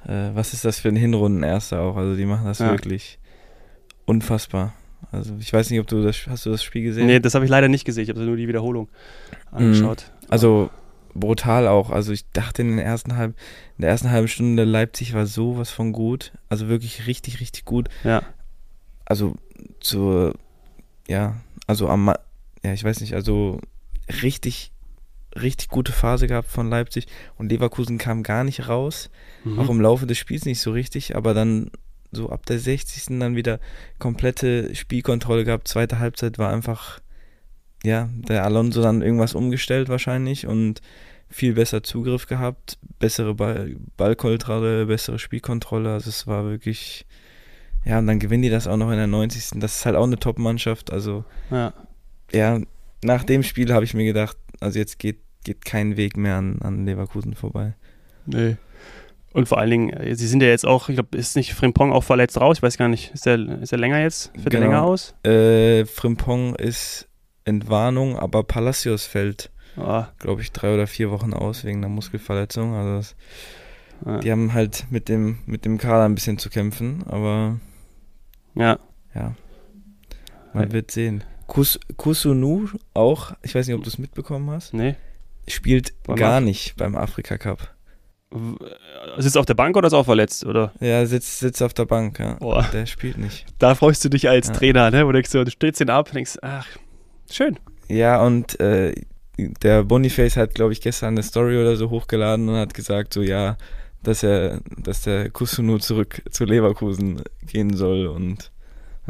Äh, 0.05 0.31
was 0.33 0.53
ist 0.53 0.65
das 0.65 0.79
für 0.79 0.89
ein 0.89 0.95
Hinrunden-Erster 0.95 1.81
auch? 1.81 1.95
Also 1.97 2.15
die 2.15 2.25
machen 2.25 2.45
das 2.45 2.59
Ja. 2.59 2.71
wirklich 2.71 3.17
unfassbar. 4.05 4.73
Also 5.11 5.35
ich 5.39 5.51
weiß 5.51 5.69
nicht, 5.69 5.79
ob 5.79 5.87
du 5.87 6.03
das 6.03 6.27
hast 6.27 6.45
du 6.45 6.51
das 6.51 6.63
Spiel 6.63 6.83
gesehen? 6.83 7.07
Nee, 7.07 7.19
das 7.19 7.33
habe 7.35 7.45
ich 7.45 7.51
leider 7.51 7.67
nicht 7.67 7.85
gesehen. 7.85 8.03
Ich 8.03 8.09
habe 8.09 8.19
nur 8.21 8.37
die 8.37 8.47
Wiederholung 8.47 8.89
angeschaut. 9.51 10.11
Also 10.29 10.69
brutal 11.15 11.67
auch. 11.67 11.89
Also 11.89 12.11
ich 12.11 12.29
dachte 12.31 12.61
in, 12.61 12.69
den 12.69 12.79
ersten 12.79 13.15
halb, 13.15 13.35
in 13.77 13.81
der 13.81 13.89
ersten 13.89 14.11
halben 14.11 14.27
Stunde 14.27 14.63
Leipzig 14.63 15.13
war 15.13 15.25
sowas 15.25 15.71
von 15.71 15.93
gut. 15.93 16.33
Also 16.49 16.67
wirklich 16.67 17.07
richtig, 17.07 17.39
richtig 17.39 17.65
gut. 17.65 17.89
Ja, 18.03 18.21
Also 19.05 19.35
zur, 19.79 20.35
ja, 21.07 21.35
also 21.67 21.89
am, 21.89 22.13
ja, 22.63 22.73
ich 22.73 22.83
weiß 22.83 23.01
nicht, 23.01 23.13
also 23.13 23.59
richtig, 24.21 24.71
richtig 25.39 25.69
gute 25.69 25.91
Phase 25.91 26.27
gehabt 26.27 26.49
von 26.49 26.69
Leipzig 26.69 27.07
und 27.37 27.51
Leverkusen 27.51 27.97
kam 27.97 28.23
gar 28.23 28.43
nicht 28.43 28.67
raus. 28.67 29.09
mhm. 29.43 29.59
Auch 29.59 29.69
im 29.69 29.81
Laufe 29.81 30.05
des 30.05 30.17
Spiels 30.17 30.45
nicht 30.45 30.59
so 30.59 30.71
richtig, 30.71 31.15
aber 31.15 31.33
dann 31.33 31.71
so 32.11 32.29
ab 32.29 32.45
der 32.45 32.59
60. 32.59 33.19
dann 33.19 33.35
wieder 33.35 33.59
komplette 33.99 34.73
Spielkontrolle 34.75 35.43
gehabt. 35.43 35.67
Zweite 35.67 35.99
Halbzeit 35.99 36.37
war 36.37 36.51
einfach, 36.51 36.99
ja, 37.85 38.09
der 38.13 38.43
Alonso 38.43 38.81
dann 38.81 39.01
irgendwas 39.01 39.35
umgestellt 39.35 39.89
wahrscheinlich 39.89 40.47
und 40.47 40.81
viel 41.29 41.53
besser 41.53 41.83
Zugriff 41.83 42.27
gehabt, 42.27 42.77
bessere 42.99 43.35
Ball 43.35 43.75
Ballkontrolle, 43.97 44.85
bessere 44.85 45.19
Spielkontrolle. 45.19 45.91
Also 45.93 46.09
es 46.09 46.27
war 46.27 46.45
wirklich, 46.45 47.05
ja, 47.83 47.99
und 47.99 48.07
dann 48.07 48.19
gewinnen 48.19 48.43
die 48.43 48.49
das 48.49 48.67
auch 48.67 48.77
noch 48.77 48.91
in 48.91 48.97
der 48.97 49.07
90. 49.07 49.59
Das 49.59 49.77
ist 49.77 49.85
halt 49.85 49.95
auch 49.95 50.03
eine 50.05 50.17
Top-Mannschaft. 50.17 50.91
Also 50.91 51.25
ja. 51.51 51.73
ja, 52.31 52.59
nach 53.03 53.23
dem 53.23 53.43
Spiel 53.43 53.73
habe 53.73 53.85
ich 53.85 53.93
mir 53.93 54.05
gedacht, 54.05 54.37
also 54.59 54.79
jetzt 54.79 54.99
geht, 54.99 55.19
geht 55.43 55.65
kein 55.65 55.97
Weg 55.97 56.17
mehr 56.17 56.35
an, 56.35 56.59
an 56.61 56.85
Leverkusen 56.85 57.35
vorbei. 57.35 57.73
Nee. 58.25 58.57
Und 59.33 59.49
vor 59.49 59.57
allen 59.57 59.69
Dingen, 59.69 59.89
äh, 59.89 60.15
sie 60.15 60.27
sind 60.27 60.41
ja 60.41 60.47
jetzt 60.47 60.65
auch, 60.65 60.87
ich 60.87 60.95
glaube, 60.95 61.17
ist 61.17 61.35
nicht 61.35 61.53
Frimpong 61.53 61.91
auch 61.91 62.03
verletzt 62.05 62.39
raus? 62.39 62.57
Ich 62.57 62.63
weiß 62.63 62.77
gar 62.77 62.87
nicht. 62.87 63.13
Ist 63.13 63.25
der, 63.25 63.37
ist 63.61 63.71
der 63.73 63.79
länger 63.79 63.99
jetzt? 63.99 64.31
Fällt 64.33 64.53
der 64.53 64.61
Genau. 64.61 64.71
länger 64.71 64.83
aus? 64.83 65.13
Äh, 65.25 65.85
Frimpong 65.85 66.55
ist 66.55 67.09
Entwarnung, 67.45 68.17
aber 68.19 68.43
Palacios 68.43 69.05
fällt, 69.05 69.49
Ah, 69.77 70.07
glaube 70.19 70.41
ich, 70.41 70.51
drei 70.53 70.73
oder 70.73 70.87
vier 70.87 71.11
Wochen 71.11 71.33
aus 71.33 71.65
wegen 71.65 71.79
einer 71.79 71.89
Muskelverletzung. 71.89 72.73
Also 72.75 72.95
das, 72.97 73.15
Ja. 74.05 74.19
Die 74.19 74.31
haben 74.31 74.53
halt 74.53 74.85
mit 74.89 75.07
dem, 75.09 75.39
mit 75.45 75.63
dem 75.65 75.77
Kader 75.77 76.05
ein 76.05 76.15
bisschen 76.15 76.37
zu 76.37 76.49
kämpfen, 76.49 77.03
aber 77.07 77.59
Ja. 78.55 78.79
ja. 79.13 79.35
Man 80.53 80.71
wird 80.71 80.91
sehen. 80.91 81.23
Kus, 81.47 81.79
Kusunu 81.97 82.69
auch, 82.93 83.33
ich 83.43 83.53
weiß 83.53 83.67
nicht, 83.67 83.75
ob 83.75 83.83
du 83.83 83.89
es 83.89 83.97
mitbekommen 83.97 84.49
hast, 84.49 84.73
Nee. 84.73 84.95
spielt 85.47 85.93
Beim 86.03 86.15
gar 86.15 86.37
Af- 86.39 86.43
nicht 86.43 86.75
beim 86.77 86.95
Afrika 86.95 87.37
Cup. 87.37 87.73
W- 88.31 88.55
Sitzt 89.21 89.37
auf 89.37 89.45
der 89.45 89.53
Bank 89.53 89.75
oder 89.77 89.87
ist 89.87 89.93
auch 89.93 90.05
verletzt, 90.05 90.45
oder? 90.45 90.73
Ja, 90.79 91.05
sitzt, 91.05 91.39
sitzt 91.39 91.61
auf 91.61 91.73
der 91.73 91.85
Bank, 91.85 92.19
ja. 92.19 92.33
Boah. 92.35 92.63
Der 92.73 92.85
spielt 92.85 93.17
nicht. 93.17 93.45
Da 93.59 93.75
freust 93.75 94.03
du 94.03 94.09
dich 94.09 94.27
als 94.29 94.47
Ja. 94.47 94.53
Trainer, 94.53 94.89
ne? 94.91 95.03
Wo 95.05 95.07
du 95.11 95.13
denkst, 95.13 95.29
so, 95.31 95.43
du 95.43 95.51
stellst 95.51 95.79
den 95.81 95.89
ab 95.89 96.07
und 96.07 96.15
denkst, 96.15 96.37
ach, 96.41 96.67
schön. 97.29 97.59
Ja, 97.87 98.21
und 98.21 98.59
äh, 98.59 98.93
der 99.37 99.83
Boniface 99.83 100.37
hat, 100.37 100.55
glaube 100.55 100.73
ich, 100.73 100.81
gestern 100.81 101.15
eine 101.15 101.23
Story 101.23 101.57
oder 101.57 101.75
so 101.75 101.89
hochgeladen 101.89 102.49
und 102.49 102.55
hat 102.55 102.73
gesagt, 102.73 103.13
so 103.13 103.21
ja, 103.21 103.57
dass 104.03 104.23
er, 104.23 104.61
dass 104.77 105.01
der 105.01 105.29
Kusunu 105.29 105.77
zurück 105.79 106.21
zu 106.29 106.45
Leverkusen 106.45 107.21
gehen 107.45 107.75
soll 107.75 108.07
und 108.07 108.51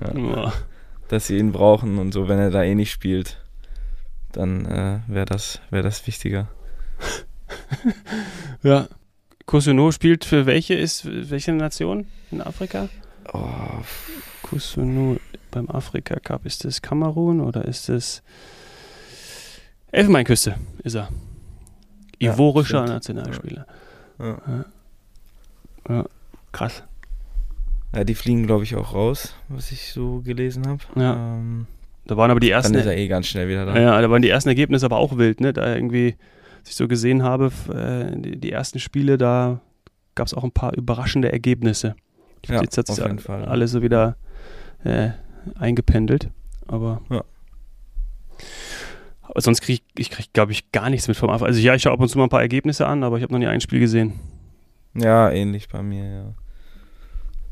ja, 0.01 0.53
dass 1.07 1.27
sie 1.27 1.37
ihn 1.37 1.51
brauchen 1.51 1.99
und 1.99 2.11
so, 2.13 2.27
wenn 2.27 2.39
er 2.39 2.49
da 2.49 2.63
eh 2.63 2.75
nicht 2.75 2.91
spielt, 2.91 3.37
dann 4.31 4.65
äh, 4.65 4.99
wäre 5.07 5.25
das, 5.25 5.61
wär 5.69 5.83
das 5.83 6.05
wichtiger. 6.07 6.49
ja. 8.63 8.87
Kusuno 9.45 9.91
spielt 9.91 10.25
für 10.25 10.47
welche 10.47 10.73
ist 10.73 11.05
welche 11.05 11.53
Nation 11.53 12.07
in 12.31 12.41
Afrika? 12.41 12.89
Oh, 13.31 13.83
Kusunu 14.45 15.17
beim 15.49 15.69
Afrika 15.69 16.19
Cup. 16.19 16.45
Ist 16.45 16.65
es 16.65 16.81
Kamerun 16.81 17.41
oder 17.41 17.65
ist 17.65 17.89
es 17.89 18.21
Elfenbeinküste 19.91 20.55
ist 20.83 20.95
er. 20.95 21.09
Ja, 22.19 22.33
Ivorischer 22.33 22.79
stimmt. 22.79 22.89
Nationalspieler. 22.89 23.65
ja. 25.89 26.05
Krass. 26.51 26.83
ja, 27.93 28.03
die 28.03 28.15
fliegen, 28.15 28.45
glaube 28.45 28.63
ich, 28.63 28.75
auch 28.75 28.93
raus, 28.93 29.35
was 29.49 29.71
ich 29.71 29.91
so 29.91 30.21
gelesen 30.21 30.67
habe. 30.67 30.79
Ja. 30.95 31.13
Ähm, 31.15 31.65
Da 32.05 32.15
waren 32.17 32.31
aber 32.31 32.39
die 32.39 32.49
dann 32.49 32.57
ersten 32.57 32.75
ist 32.75 32.85
er 32.85 32.95
eh 32.97 33.07
ganz 33.07 33.27
schnell 33.27 33.47
wieder 33.49 33.65
da. 33.65 33.77
Ja, 33.79 33.99
da 33.99 34.09
waren 34.09 34.21
die 34.21 34.29
ersten 34.29 34.49
Ergebnisse 34.49 34.85
aber 34.85 34.97
auch 34.97 35.17
wild, 35.17 35.41
ne? 35.41 35.53
Da 35.53 35.75
irgendwie, 35.75 36.15
was 36.61 36.69
ich 36.69 36.75
so 36.75 36.87
gesehen 36.87 37.23
habe, 37.23 37.51
äh, 37.73 38.15
die, 38.19 38.37
die 38.37 38.51
ersten 38.51 38.79
Spiele, 38.79 39.17
da 39.17 39.59
gab 40.13 40.27
es 40.27 40.33
auch 40.33 40.43
ein 40.43 40.51
paar 40.51 40.73
überraschende 40.75 41.31
Ergebnisse. 41.31 41.95
Ja, 42.49 42.61
jetzt 42.61 42.77
hat 42.77 42.87
sich 42.87 43.01
auf 43.01 43.07
jeden 43.07 43.19
Fall, 43.19 43.45
alles 43.45 43.71
so 43.71 43.81
wieder 43.81 44.15
äh, 44.83 45.09
eingependelt. 45.57 46.29
Aber, 46.67 47.01
Ja. 47.09 47.23
aber 49.23 49.41
sonst 49.41 49.61
kriege 49.61 49.83
ich, 49.97 50.09
krieg, 50.09 50.31
glaube 50.33 50.51
ich, 50.51 50.71
gar 50.71 50.89
nichts 50.89 51.07
mit 51.07 51.17
vom 51.17 51.29
Anfang. 51.29 51.47
Also 51.47 51.59
ja, 51.59 51.75
ich 51.75 51.81
schaue 51.81 51.93
ab 51.93 51.99
und 51.99 52.07
zu 52.09 52.17
mal 52.17 52.25
ein 52.25 52.29
paar 52.29 52.41
Ergebnisse 52.41 52.87
an, 52.87 53.03
aber 53.03 53.17
ich 53.17 53.23
habe 53.23 53.33
noch 53.33 53.39
nie 53.39 53.47
ein 53.47 53.61
Spiel 53.61 53.79
gesehen. 53.79 54.13
Ja, 54.93 55.29
ähnlich 55.29 55.67
bei 55.69 55.81
mir, 55.83 56.05
ja. 56.05 56.33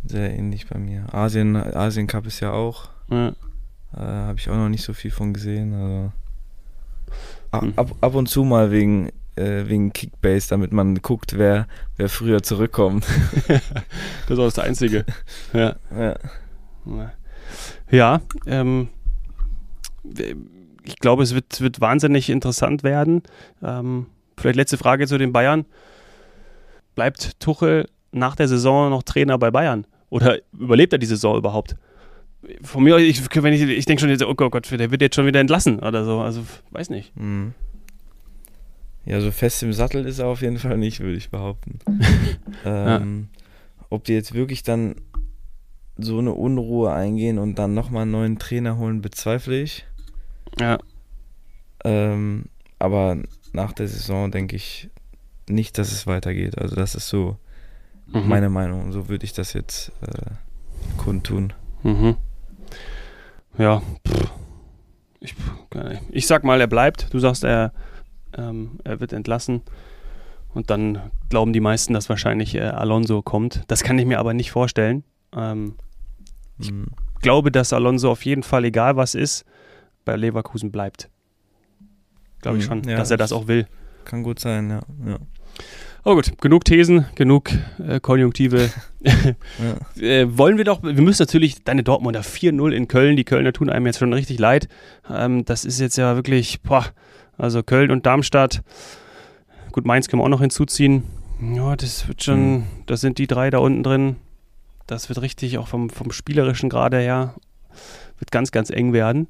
Sehr 0.05 0.31
ähnlich 0.37 0.67
bei 0.67 0.77
mir. 0.79 1.05
Asien, 1.13 1.55
Asien 1.55 2.07
Cup 2.07 2.25
ist 2.25 2.39
ja 2.39 2.51
auch. 2.51 2.89
Ja, 3.09 3.29
Äh, 3.95 3.99
Habe 3.99 4.39
ich 4.39 4.49
auch 4.49 4.55
noch 4.55 4.69
nicht 4.69 4.83
so 4.83 4.93
viel 4.93 5.11
von 5.11 5.33
gesehen. 5.33 5.73
Also. 5.73 6.11
A- 7.51 7.61
Hm. 7.61 7.73
Ab, 7.75 7.91
ab 8.01 8.15
und 8.15 8.27
zu 8.27 8.43
mal 8.43 8.71
wegen, 8.71 9.09
äh, 9.35 9.67
wegen 9.67 9.93
Kickbase, 9.93 10.49
damit 10.49 10.71
man 10.71 10.95
guckt, 11.01 11.37
wer, 11.37 11.67
wer 11.97 12.09
früher 12.09 12.43
zurückkommt. 12.43 13.05
das 14.27 14.37
war 14.37 14.45
das 14.45 14.59
Einzige. 14.59 15.05
ja. 15.53 15.75
ja. 15.95 16.15
Ja, 17.89 18.21
ähm, 18.45 18.89
ich 20.83 20.99
glaube, 20.99 21.23
es 21.23 21.33
wird, 21.33 21.61
wird 21.61 21.81
wahnsinnig 21.81 22.29
interessant 22.29 22.83
werden. 22.83 23.23
Ähm, 23.61 24.07
vielleicht 24.37 24.57
letzte 24.57 24.77
Frage 24.77 25.07
zu 25.07 25.17
den 25.17 25.31
Bayern. 25.31 25.65
Bleibt 26.95 27.39
Tuchel 27.39 27.87
nach 28.11 28.35
der 28.35 28.47
Saison 28.47 28.89
noch 28.89 29.03
Trainer 29.03 29.37
bei 29.37 29.51
Bayern? 29.51 29.85
Oder 30.09 30.39
überlebt 30.51 30.93
er 30.93 30.99
die 30.99 31.05
Saison 31.05 31.37
überhaupt? 31.37 31.75
Von 32.61 32.83
mir, 32.83 32.97
ich, 32.97 33.21
wenn 33.41 33.53
ich, 33.53 33.61
ich 33.61 33.85
denke 33.85 34.01
schon, 34.01 34.09
jetzt, 34.09 34.23
oh 34.23 34.35
Gott, 34.35 34.69
der 34.69 34.91
wird 34.91 35.01
jetzt 35.01 35.15
schon 35.15 35.25
wieder 35.25 35.39
entlassen 35.39 35.79
oder 35.79 36.03
so. 36.03 36.19
Also, 36.19 36.41
weiß 36.71 36.89
nicht. 36.89 37.15
Mhm. 37.15 37.53
Ja, 39.05 39.19
so 39.19 39.31
fest 39.31 39.63
im 39.63 39.73
Sattel 39.73 40.05
ist 40.05 40.19
er 40.19 40.27
auf 40.27 40.41
jeden 40.41 40.59
Fall 40.59 40.77
nicht, 40.77 40.99
würde 41.01 41.17
ich 41.17 41.29
behaupten. 41.29 41.79
ähm, 42.65 43.27
Ob 43.89 44.05
die 44.05 44.13
jetzt 44.13 44.33
wirklich 44.33 44.63
dann 44.63 44.95
so 45.97 46.19
eine 46.19 46.31
Unruhe 46.31 46.91
eingehen 46.93 47.37
und 47.37 47.59
dann 47.59 47.73
nochmal 47.73 48.03
einen 48.03 48.11
neuen 48.11 48.39
Trainer 48.39 48.77
holen, 48.77 49.01
bezweifle 49.01 49.61
ich. 49.61 49.85
Ja, 50.59 50.77
Ähm, 51.83 52.45
aber 52.79 53.17
nach 53.51 53.73
der 53.73 53.87
Saison 53.87 54.31
denke 54.31 54.55
ich 54.55 54.89
nicht, 55.49 55.77
dass 55.77 55.91
es 55.91 56.07
weitergeht. 56.07 56.57
Also 56.57 56.75
das 56.75 56.95
ist 56.95 57.09
so 57.09 57.37
mhm. 58.07 58.27
meine 58.27 58.49
Meinung. 58.49 58.91
So 58.91 59.09
würde 59.09 59.25
ich 59.25 59.33
das 59.33 59.53
jetzt 59.53 59.91
äh, 60.01 60.31
kundtun. 60.97 61.53
Mhm. 61.83 62.15
Ja, 63.57 63.81
pff. 64.07 64.31
ich, 65.19 65.35
ich 66.09 66.27
sag 66.27 66.43
mal, 66.43 66.59
er 66.59 66.67
bleibt. 66.67 67.13
Du 67.13 67.19
sagst, 67.19 67.43
er, 67.43 67.73
ähm, 68.37 68.79
er 68.83 68.99
wird 68.99 69.13
entlassen. 69.13 69.61
Und 70.53 70.69
dann 70.69 70.99
glauben 71.29 71.51
die 71.53 71.59
meisten, 71.59 71.93
dass 71.93 72.09
wahrscheinlich 72.09 72.53
äh, 72.55 72.61
Alonso 72.61 73.21
kommt. 73.23 73.63
Das 73.67 73.83
kann 73.83 73.97
ich 73.97 74.05
mir 74.05 74.19
aber 74.19 74.33
nicht 74.33 74.51
vorstellen. 74.51 75.03
Ähm, 75.35 75.75
Ich- 76.59 76.71
Mhm. 76.71 76.85
glaube, 77.21 77.51
dass 77.51 77.73
Alonso 77.73 78.11
auf 78.11 78.23
jeden 78.25 78.43
Fall, 78.43 78.63
egal 78.65 78.95
was 78.95 79.15
ist, 79.15 79.43
bei 80.05 80.15
Leverkusen 80.15 80.71
bleibt. 80.71 81.09
Glaube 82.41 82.57
ich 82.59 82.65
Mhm, 82.65 82.67
schon, 82.67 82.83
ja, 82.89 82.97
dass 82.97 83.09
er 83.09 83.17
das 83.17 83.29
das- 83.31 83.37
auch 83.39 83.47
will. 83.47 83.65
Kann 84.05 84.21
gut 84.23 84.39
sein, 84.39 84.69
ja. 84.69 84.79
ja. 85.07 85.17
Oh 86.05 86.15
gut, 86.15 86.37
genug 86.41 86.65
Thesen, 86.65 87.05
genug 87.15 87.49
äh, 87.79 87.99
Konjunktive. 88.01 88.69
ja. 89.03 90.01
äh, 90.03 90.37
wollen 90.37 90.57
wir 90.57 90.65
doch, 90.65 90.83
wir 90.83 90.93
müssen 91.01 91.21
natürlich 91.23 91.63
deine 91.63 91.81
Dortmunder 91.83 92.21
4-0 92.23 92.71
in 92.73 92.87
Köln, 92.89 93.15
die 93.15 93.23
Kölner 93.23 93.53
tun 93.53 93.69
einem 93.69 93.85
jetzt 93.85 93.99
schon 93.99 94.11
richtig 94.13 94.37
leid. 94.39 94.67
Ähm, 95.09 95.45
das 95.45 95.63
ist 95.65 95.79
jetzt 95.79 95.95
ja 95.97 96.15
wirklich, 96.15 96.61
boah, 96.61 96.85
also 97.37 97.63
Köln 97.63 97.91
und 97.91 98.05
Darmstadt, 98.05 98.61
gut, 99.71 99.85
Mainz 99.85 100.07
können 100.07 100.21
wir 100.21 100.25
auch 100.25 100.29
noch 100.29 100.41
hinzuziehen. 100.41 101.03
Ja, 101.41 101.75
das 101.75 102.07
wird 102.07 102.23
schon, 102.23 102.53
Mhm. 102.53 102.63
das 102.85 103.01
sind 103.01 103.17
die 103.17 103.27
drei 103.27 103.49
da 103.49 103.57
unten 103.59 103.83
drin. 103.83 104.15
Das 104.87 105.09
wird 105.09 105.21
richtig, 105.21 105.57
auch 105.57 105.67
vom, 105.67 105.89
vom 105.89 106.11
spielerischen 106.11 106.69
Grade 106.69 106.99
her, 106.99 107.33
wird 108.19 108.31
ganz, 108.31 108.51
ganz 108.51 108.69
eng 108.69 108.93
werden. 108.93 109.27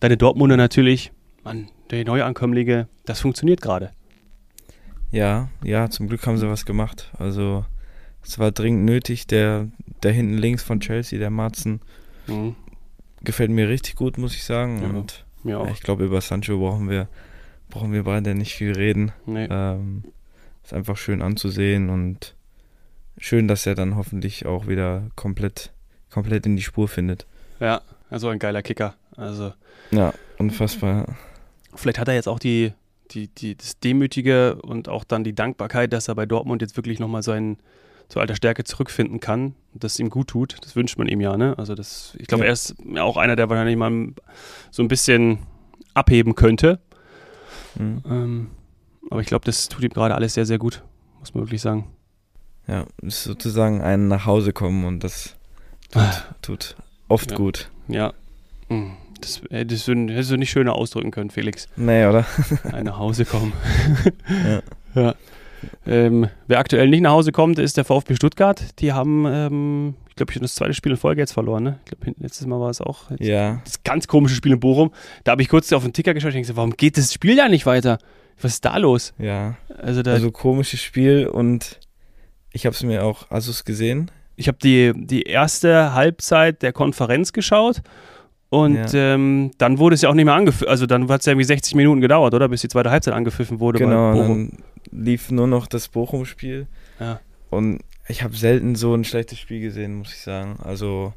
Deine 0.00 0.16
Dortmunder 0.16 0.56
natürlich, 0.56 1.12
Mann, 1.44 1.68
die 1.90 2.04
Neuankömmlinge, 2.04 2.88
das 3.04 3.20
funktioniert 3.20 3.60
gerade. 3.62 3.90
Ja, 5.10 5.48
ja, 5.62 5.88
zum 5.88 6.08
Glück 6.08 6.26
haben 6.26 6.36
sie 6.38 6.48
was 6.48 6.66
gemacht. 6.66 7.10
Also 7.18 7.64
es 8.22 8.38
war 8.38 8.50
dringend 8.50 8.84
nötig. 8.84 9.26
Der, 9.28 9.68
der 10.02 10.12
hinten 10.12 10.34
links 10.36 10.62
von 10.62 10.80
Chelsea, 10.80 11.18
der 11.18 11.30
Marzen, 11.30 11.80
Mhm. 12.26 12.56
gefällt 13.22 13.52
mir 13.52 13.68
richtig 13.68 13.94
gut, 13.94 14.18
muss 14.18 14.34
ich 14.34 14.42
sagen. 14.44 14.82
Ja, 14.82 14.88
Und 14.88 15.24
Mir 15.44 15.52
ja, 15.52 15.58
auch. 15.58 15.70
ich 15.70 15.80
glaube, 15.80 16.04
über 16.04 16.20
Sancho 16.20 16.58
brauchen 16.58 16.90
wir, 16.90 17.08
brauchen 17.76 17.92
wir 17.92 18.04
beide 18.04 18.34
nicht 18.34 18.54
viel 18.54 18.72
reden. 18.72 19.12
Nee. 19.26 19.46
Ähm, 19.50 20.04
ist 20.64 20.72
einfach 20.72 20.96
schön 20.96 21.20
anzusehen 21.22 21.90
und 21.90 22.34
schön, 23.18 23.48
dass 23.48 23.66
er 23.66 23.74
dann 23.74 23.96
hoffentlich 23.96 24.46
auch 24.46 24.66
wieder 24.66 25.02
komplett, 25.14 25.72
komplett 26.10 26.46
in 26.46 26.56
die 26.56 26.62
Spur 26.62 26.88
findet. 26.88 27.26
Ja, 27.60 27.82
also 28.10 28.28
ein 28.28 28.38
geiler 28.38 28.62
Kicker. 28.62 28.94
Also 29.16 29.52
Ja, 29.90 30.12
unfassbar. 30.38 31.16
vielleicht 31.74 31.98
hat 31.98 32.08
er 32.08 32.14
jetzt 32.14 32.28
auch 32.28 32.38
die, 32.38 32.72
die, 33.10 33.28
die, 33.28 33.56
das 33.56 33.78
Demütige 33.78 34.56
und 34.62 34.88
auch 34.88 35.04
dann 35.04 35.22
die 35.24 35.34
Dankbarkeit, 35.34 35.92
dass 35.92 36.08
er 36.08 36.14
bei 36.14 36.26
Dortmund 36.26 36.62
jetzt 36.62 36.76
wirklich 36.76 36.98
nochmal 36.98 37.22
seinen 37.22 37.58
zu 38.08 38.20
alter 38.20 38.36
Stärke 38.36 38.64
zurückfinden 38.64 39.20
kann 39.20 39.54
und 39.74 39.84
das 39.84 39.98
ihm 39.98 40.10
gut 40.10 40.28
tut. 40.28 40.56
Das 40.62 40.76
wünscht 40.76 40.96
man 40.98 41.08
ihm 41.08 41.20
ja, 41.20 41.36
ne? 41.36 41.54
Also 41.58 41.74
das, 41.74 42.16
ich 42.18 42.26
glaube, 42.26 42.44
Ja. 42.44 42.48
er 42.48 42.52
ist 42.54 42.74
auch 42.98 43.16
einer, 43.16 43.36
der 43.36 43.48
wahrscheinlich 43.50 43.76
mal 43.76 44.08
so 44.70 44.82
ein 44.82 44.88
bisschen 44.88 45.38
abheben 45.94 46.34
könnte. 46.34 46.78
Mhm. 47.78 48.02
Ähm, 48.08 48.50
aber 49.10 49.20
ich 49.20 49.26
glaube, 49.26 49.44
das 49.44 49.68
tut 49.68 49.82
ihm 49.84 49.90
gerade 49.90 50.14
alles 50.14 50.34
sehr, 50.34 50.46
sehr 50.46 50.58
gut, 50.58 50.82
muss 51.20 51.34
man 51.34 51.44
wirklich 51.44 51.60
sagen. 51.60 51.86
Ja, 52.66 52.84
ist 53.02 53.22
sozusagen 53.24 53.80
ein 53.80 54.08
nach 54.08 54.26
Hause 54.26 54.52
kommen 54.52 54.84
und 54.84 55.04
das 55.04 55.36
tut 56.42 56.76
oft 57.08 57.30
Ja. 57.30 57.36
gut. 57.36 57.70
Ja. 57.88 58.12
Hm, 58.68 58.92
Das, 59.20 59.40
äh, 59.50 59.64
das 59.64 59.86
hättest 59.86 60.30
du 60.32 60.36
nicht 60.36 60.50
schöner 60.50 60.74
ausdrücken 60.74 61.10
können, 61.12 61.30
Felix. 61.30 61.68
Nee, 61.76 62.04
oder? 62.06 62.26
Ein 62.72 62.84
nach 62.84 62.98
Hause 62.98 63.24
kommen. 63.24 63.52
Ja. 64.44 64.62
ja. 65.02 65.14
Ähm, 65.86 66.28
wer 66.48 66.58
aktuell 66.58 66.88
nicht 66.88 67.00
nach 67.00 67.12
Hause 67.12 67.32
kommt, 67.32 67.58
ist 67.58 67.76
der 67.76 67.84
VfB 67.84 68.14
Stuttgart. 68.16 68.62
Die 68.80 68.92
haben, 68.92 69.24
ähm, 69.26 69.94
ich 70.16 70.18
glaube, 70.18 70.32
schon 70.32 70.40
das 70.40 70.54
zweite 70.54 70.72
Spiel 70.72 70.92
in 70.92 70.96
Folge 70.96 71.20
jetzt 71.20 71.32
verloren. 71.32 71.62
Ne? 71.62 71.78
Ich 71.84 71.90
glaube, 71.90 72.16
letztes 72.22 72.46
Mal 72.46 72.58
war 72.58 72.70
es 72.70 72.80
auch. 72.80 73.10
Ja, 73.18 73.60
Das 73.64 73.82
ganz 73.82 74.08
komische 74.08 74.34
Spiel 74.34 74.52
in 74.52 74.60
Bochum. 74.60 74.90
Da 75.24 75.32
habe 75.32 75.42
ich 75.42 75.48
kurz 75.50 75.70
auf 75.74 75.82
den 75.82 75.92
Ticker 75.92 76.14
geschaut 76.14 76.32
und 76.32 76.40
gesagt, 76.40 76.56
warum 76.56 76.70
geht 76.74 76.96
das 76.96 77.12
Spiel 77.12 77.36
da 77.36 77.50
nicht 77.50 77.66
weiter? 77.66 77.98
Was 78.40 78.54
ist 78.54 78.64
da 78.64 78.78
los? 78.78 79.12
ja. 79.18 79.56
Also, 79.76 80.02
da, 80.02 80.12
Also 80.12 80.30
komisches 80.30 80.80
Spiel 80.82 81.26
und 81.26 81.80
ich 82.50 82.64
habe 82.64 82.74
es 82.74 82.82
mir 82.82 83.04
auch 83.04 83.30
Asus 83.30 83.66
gesehen. 83.66 84.10
ich 84.36 84.48
habe 84.48 84.56
die, 84.62 84.92
die 84.96 85.24
erste 85.24 85.92
Halbzeit 85.92 86.62
der 86.62 86.72
Konferenz 86.72 87.34
geschaut 87.34 87.82
und 88.48 88.92
Ja. 88.94 89.14
ähm, 89.14 89.50
dann 89.58 89.78
wurde 89.78 89.96
es 89.96 90.00
ja 90.00 90.08
auch 90.08 90.14
nicht 90.14 90.24
mehr 90.24 90.32
angepfiffen. 90.34 90.68
Also 90.68 90.86
dann 90.86 91.10
hat 91.10 91.20
es 91.20 91.26
ja 91.26 91.32
irgendwie 91.32 91.44
60 91.44 91.74
Minuten 91.74 92.00
gedauert, 92.00 92.32
oder? 92.32 92.48
Bis 92.48 92.62
die 92.62 92.68
zweite 92.68 92.90
Halbzeit 92.90 93.12
angepfiffen 93.12 93.60
wurde. 93.60 93.80
Genau, 93.80 94.14
dann 94.16 94.52
lief 94.90 95.30
nur 95.30 95.46
noch 95.46 95.66
das 95.66 95.88
Bochum-Spiel. 95.88 96.68
Ja. 97.00 97.20
Und 97.50 97.80
ich 98.08 98.22
habe 98.22 98.36
selten 98.36 98.76
so 98.76 98.94
ein 98.94 99.04
schlechtes 99.04 99.38
Spiel 99.38 99.60
gesehen, 99.60 99.96
muss 99.96 100.12
ich 100.12 100.20
sagen. 100.20 100.58
Also, 100.62 101.12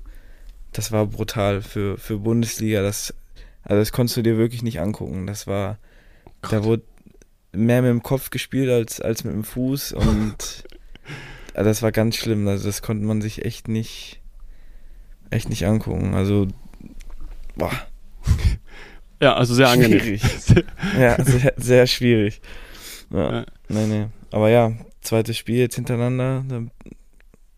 das 0.71 0.91
war 0.91 1.05
brutal 1.05 1.61
für, 1.61 1.97
für 1.97 2.17
Bundesliga. 2.17 2.81
Das, 2.81 3.13
also, 3.63 3.79
das 3.79 3.91
konntest 3.91 4.17
du 4.17 4.21
dir 4.21 4.37
wirklich 4.37 4.63
nicht 4.63 4.79
angucken. 4.79 5.27
Das 5.27 5.47
war, 5.47 5.77
Gott. 6.41 6.53
da 6.53 6.63
wurde 6.63 6.83
mehr 7.51 7.81
mit 7.81 7.89
dem 7.89 8.03
Kopf 8.03 8.29
gespielt 8.29 8.69
als, 8.69 9.01
als 9.01 9.23
mit 9.23 9.33
dem 9.33 9.43
Fuß 9.43 9.93
und 9.93 10.63
das 11.53 11.81
war 11.81 11.91
ganz 11.91 12.15
schlimm. 12.15 12.47
Also, 12.47 12.67
das 12.67 12.81
konnte 12.81 13.05
man 13.05 13.21
sich 13.21 13.45
echt 13.45 13.67
nicht, 13.67 14.19
echt 15.29 15.49
nicht 15.49 15.65
angucken. 15.65 16.13
Also, 16.13 16.47
boah. 17.55 17.71
Ja, 19.21 19.33
also 19.33 19.53
sehr 19.53 19.67
angenehm. 19.67 19.99
Schwierig. 19.99 20.21
ja, 20.97 21.21
sehr, 21.21 21.53
sehr 21.57 21.87
schwierig. 21.87 22.39
Ja. 23.11 23.39
ja. 23.39 23.45
Nee, 23.67 23.85
nee. 23.85 24.07
Aber 24.31 24.49
ja, 24.49 24.71
zweites 25.01 25.37
Spiel 25.37 25.57
jetzt 25.57 25.75
hintereinander. 25.75 26.43
Da 26.47 26.61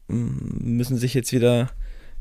müssen 0.07 0.97
sich 0.97 1.13
jetzt 1.13 1.31
wieder, 1.31 1.69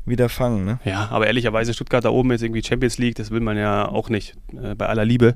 wieder 0.05 0.29
fangen. 0.29 0.65
Ne? 0.65 0.79
Ja, 0.85 1.09
aber 1.09 1.27
ehrlicherweise 1.27 1.73
Stuttgart 1.73 2.05
da 2.05 2.09
oben 2.09 2.31
jetzt 2.31 2.43
irgendwie 2.43 2.63
Champions 2.63 2.97
League, 2.97 3.15
das 3.15 3.31
will 3.31 3.41
man 3.41 3.57
ja 3.57 3.87
auch 3.87 4.09
nicht, 4.09 4.35
äh, 4.61 4.75
bei 4.75 4.87
aller 4.87 5.05
Liebe. 5.05 5.35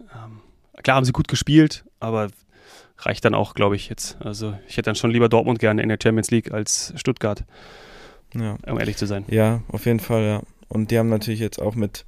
Ähm, 0.00 0.40
klar 0.82 0.96
haben 0.96 1.04
sie 1.04 1.12
gut 1.12 1.28
gespielt, 1.28 1.84
aber 2.00 2.28
reicht 2.98 3.24
dann 3.24 3.34
auch, 3.34 3.54
glaube 3.54 3.76
ich, 3.76 3.88
jetzt. 3.88 4.16
Also 4.20 4.56
ich 4.68 4.76
hätte 4.76 4.86
dann 4.86 4.94
schon 4.94 5.10
lieber 5.10 5.28
Dortmund 5.28 5.58
gerne 5.58 5.82
in 5.82 5.88
der 5.88 5.98
Champions 6.00 6.30
League 6.30 6.52
als 6.52 6.92
Stuttgart. 6.96 7.44
Ja. 8.34 8.56
Um 8.66 8.78
ehrlich 8.78 8.96
zu 8.96 9.06
sein. 9.06 9.24
Ja, 9.28 9.62
auf 9.68 9.86
jeden 9.86 10.00
Fall, 10.00 10.22
ja. 10.22 10.42
Und 10.68 10.90
die 10.90 10.98
haben 10.98 11.08
natürlich 11.08 11.40
jetzt 11.40 11.60
auch 11.60 11.74
mit, 11.74 12.06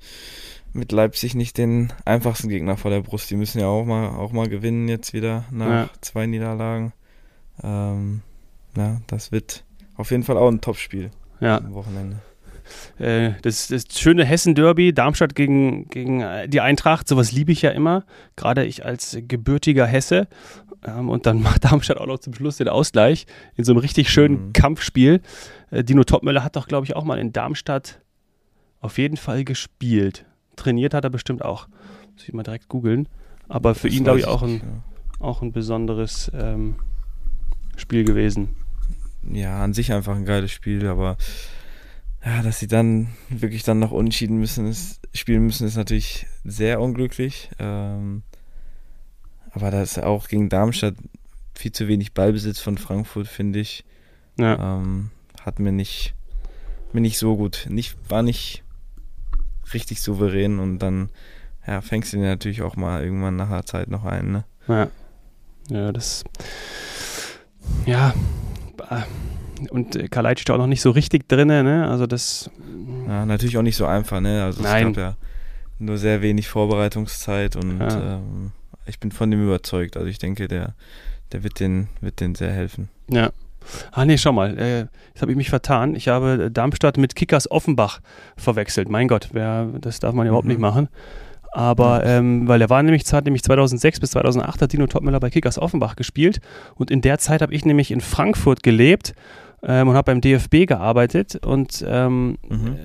mit 0.75 0.93
Leipzig 0.93 1.35
nicht 1.35 1.57
den 1.57 1.93
einfachsten 2.05 2.49
Gegner 2.49 2.77
vor 2.77 2.91
der 2.91 3.01
Brust. 3.01 3.31
Die 3.31 3.37
müssen 3.37 3.61
ja 3.61 3.69
auch 3.69 3.85
mal, 3.85 4.09
auch 4.09 4.33
mal 4.33 4.49
gewinnen 4.49 4.89
jetzt 4.89 5.13
wieder 5.13 5.45
nach 5.51 5.69
ja. 5.69 5.91
zwei 6.01 6.27
Niederlagen. 6.27 6.93
Ähm, 7.63 8.23
ja, 8.77 9.01
das 9.07 9.33
wird 9.33 9.65
auf 9.97 10.11
jeden 10.11 10.25
Fall 10.25 10.37
auch 10.37 10.49
ein 10.49 10.61
Topspiel 10.61 11.11
ja. 11.41 11.59
am 11.59 11.75
Wochenende. 11.75 12.21
Äh, 12.99 13.33
das, 13.43 13.69
das 13.69 13.85
schöne 13.91 14.25
Hessen-Derby, 14.25 14.93
Darmstadt 14.93 15.35
gegen, 15.35 15.89
gegen 15.89 16.23
äh, 16.23 16.49
die 16.49 16.61
Eintracht, 16.61 17.09
sowas 17.09 17.31
liebe 17.31 17.53
ich 17.53 17.63
ja 17.63 17.71
immer, 17.71 18.05
gerade 18.37 18.65
ich 18.65 18.85
als 18.85 19.17
gebürtiger 19.29 19.87
Hesse. 19.87 20.29
Ähm, 20.85 21.09
und 21.09 21.27
dann 21.27 21.41
macht 21.43 21.65
Darmstadt 21.65 21.99
auch 21.99 22.07
noch 22.07 22.19
zum 22.19 22.35
Schluss 22.35 22.57
den 22.57 22.69
Ausgleich 22.69 23.27
in 23.55 23.65
so 23.65 23.73
einem 23.73 23.81
richtig 23.81 24.11
schönen 24.11 24.49
mhm. 24.49 24.53
Kampfspiel. 24.53 25.21
Äh, 25.71 25.85
Dino 25.85 26.05
Topmöller 26.05 26.43
hat 26.43 26.57
doch, 26.57 26.67
glaube 26.67 26.87
ich, 26.87 26.97
auch 26.97 27.05
mal 27.05 27.19
in 27.19 27.33
Darmstadt 27.33 28.01
auf 28.81 28.99
jeden 28.99 29.17
Fall 29.17 29.45
gespielt. 29.45 30.27
Trainiert 30.57 30.95
hat 30.95 31.05
er 31.05 31.11
bestimmt 31.11 31.45
auch. 31.45 31.69
Muss 32.13 32.29
ich 32.29 32.35
mal 32.35 32.43
direkt 32.43 32.69
googeln. 32.69 33.09
Aber 33.49 33.75
für 33.75 33.89
das 33.89 33.97
ihn, 33.97 34.05
glaube 34.05 34.21
ich, 34.21 34.27
auch 34.27 34.43
ein, 34.43 34.57
ja. 34.57 34.63
auch 35.21 35.43
ein 35.43 35.53
besonderes 35.53 36.31
ähm, 36.35 36.77
Spiel 37.77 38.05
gewesen. 38.05 38.57
Ja, 39.31 39.63
an 39.63 39.75
sich 39.75 39.93
einfach 39.93 40.15
ein 40.15 40.25
geiles 40.25 40.53
Spiel, 40.53 40.87
aber 40.87 41.17
ja, 42.25 42.43
dass 42.43 42.59
sie 42.59 42.67
dann 42.67 43.09
wirklich 43.29 43.63
dann 43.65 43.79
noch 43.79 43.91
unentschieden 43.91 44.39
müssen, 44.39 44.67
ist, 44.67 45.01
spielen 45.13 45.45
müssen, 45.45 45.67
ist 45.67 45.77
natürlich 45.77 46.27
sehr 46.45 46.81
unglücklich. 46.81 47.51
Ähm, 47.59 48.23
aber 49.51 49.71
das 49.71 49.97
ist 49.97 50.03
auch 50.03 50.29
gegen 50.29 50.49
Darmstadt 50.49 50.95
viel 51.55 51.73
zu 51.73 51.87
wenig 51.87 52.13
Ballbesitz 52.13 52.59
von 52.59 52.79
Frankfurt, 52.79 53.29
finde 53.29 53.61
ich. 53.61 53.85
Ja. 54.39 54.79
Ähm, 54.79 55.11
hat 55.41 55.59
mir 55.59 55.73
nicht, 55.73 56.15
mir 56.93 57.01
nicht 57.01 57.19
so 57.19 57.37
gut, 57.37 57.67
nicht, 57.69 57.97
war 58.09 58.23
nicht 58.23 58.64
richtig 59.73 60.03
souverän 60.03 60.59
und 60.59 60.79
dann 60.79 61.11
ja, 61.67 61.81
fängst 61.81 62.13
du 62.13 62.19
den 62.19 62.27
natürlich 62.27 62.63
auch 62.63 62.77
mal 62.77 63.03
irgendwann 63.03 63.37
nach 63.37 63.49
der 63.49 63.65
Zeit 63.65 63.89
noch 63.89 64.05
ein. 64.05 64.33
Ne? 64.33 64.45
Ja. 64.69 64.89
ja, 65.71 65.93
das 65.93 66.25
ja, 67.87 68.13
und 69.71 70.11
Kalajdzic 70.11 70.49
ist 70.49 70.51
auch 70.51 70.59
noch 70.59 70.67
nicht 70.67 70.83
so 70.83 70.91
richtig 70.91 71.29
drin, 71.29 71.49
ne? 71.49 71.89
Also 71.89 72.07
das. 72.07 72.51
Ja, 73.07 73.25
natürlich 73.25 73.57
auch 73.57 73.63
nicht 73.63 73.77
so 73.77 73.87
einfach, 73.87 74.21
ne? 74.21 74.45
Also 74.45 74.63
Nein. 74.63 74.89
es 74.89 74.97
gab 74.97 75.03
ja 75.03 75.17
nur 75.79 75.99
sehr 75.99 76.23
wenig 76.23 76.49
Vorbereitungszeit 76.49 77.57
und 77.57 77.81
ja. 77.81 78.17
ähm, 78.17 78.53
ich 78.87 78.99
bin 78.99 79.13
von 79.13 79.31
dem 79.31 79.43
überzeugt. 79.43 79.97
Also 79.97 80.09
ich 80.09 80.19
denke, 80.19 80.49
der, 80.49 80.75
der 81.33 81.43
wird 81.43 81.61
den, 81.61 81.89
wird 82.01 82.21
den 82.21 82.35
sehr 82.35 82.53
helfen. 82.53 82.89
Ja. 83.09 83.31
Ah 83.93 84.05
nee, 84.05 84.19
schau 84.19 84.33
mal, 84.33 84.59
äh, 84.59 84.79
jetzt 85.09 85.23
habe 85.23 85.33
ich 85.33 85.37
mich 85.37 85.51
vertan. 85.51 85.95
Ich 85.95 86.09
habe 86.09 86.51
Darmstadt 86.51 86.97
mit 86.97 87.15
Kickers 87.15 87.51
Offenbach 87.51 88.01
verwechselt. 88.37 88.89
Mein 88.89 89.09
Gott, 89.09 89.31
wer, 89.33 89.67
das 89.81 90.01
darf 90.01 90.15
man 90.15 90.27
überhaupt 90.27 90.45
mhm. 90.45 90.53
nicht 90.53 90.61
machen. 90.61 90.89
Aber 91.53 92.05
ähm, 92.05 92.49
weil 92.49 92.61
er 92.61 92.69
war 92.69 92.83
nämlich, 92.83 93.05
hat 93.13 93.25
nämlich 93.27 93.45
2006 93.45 94.01
bis 94.01 94.11
2008 94.11 94.63
hat 94.63 94.73
Dino 94.73 94.89
Topmüller 94.89 95.21
bei 95.21 95.31
Kickers 95.31 95.57
Offenbach 95.57 95.95
gespielt 95.95 96.41
und 96.75 96.91
in 96.91 97.01
der 97.01 97.19
Zeit 97.19 97.43
habe 97.43 97.55
ich 97.55 97.65
nämlich 97.65 97.93
in 97.93 98.01
Frankfurt 98.01 98.65
gelebt 98.65 99.15
ähm, 99.63 99.87
und 99.87 99.95
habe 99.95 100.07
beim 100.07 100.21
DFB 100.21 100.67
gearbeitet 100.67 101.37
und 101.47 101.85
ähm, 101.87 102.39
mhm. 102.49 102.77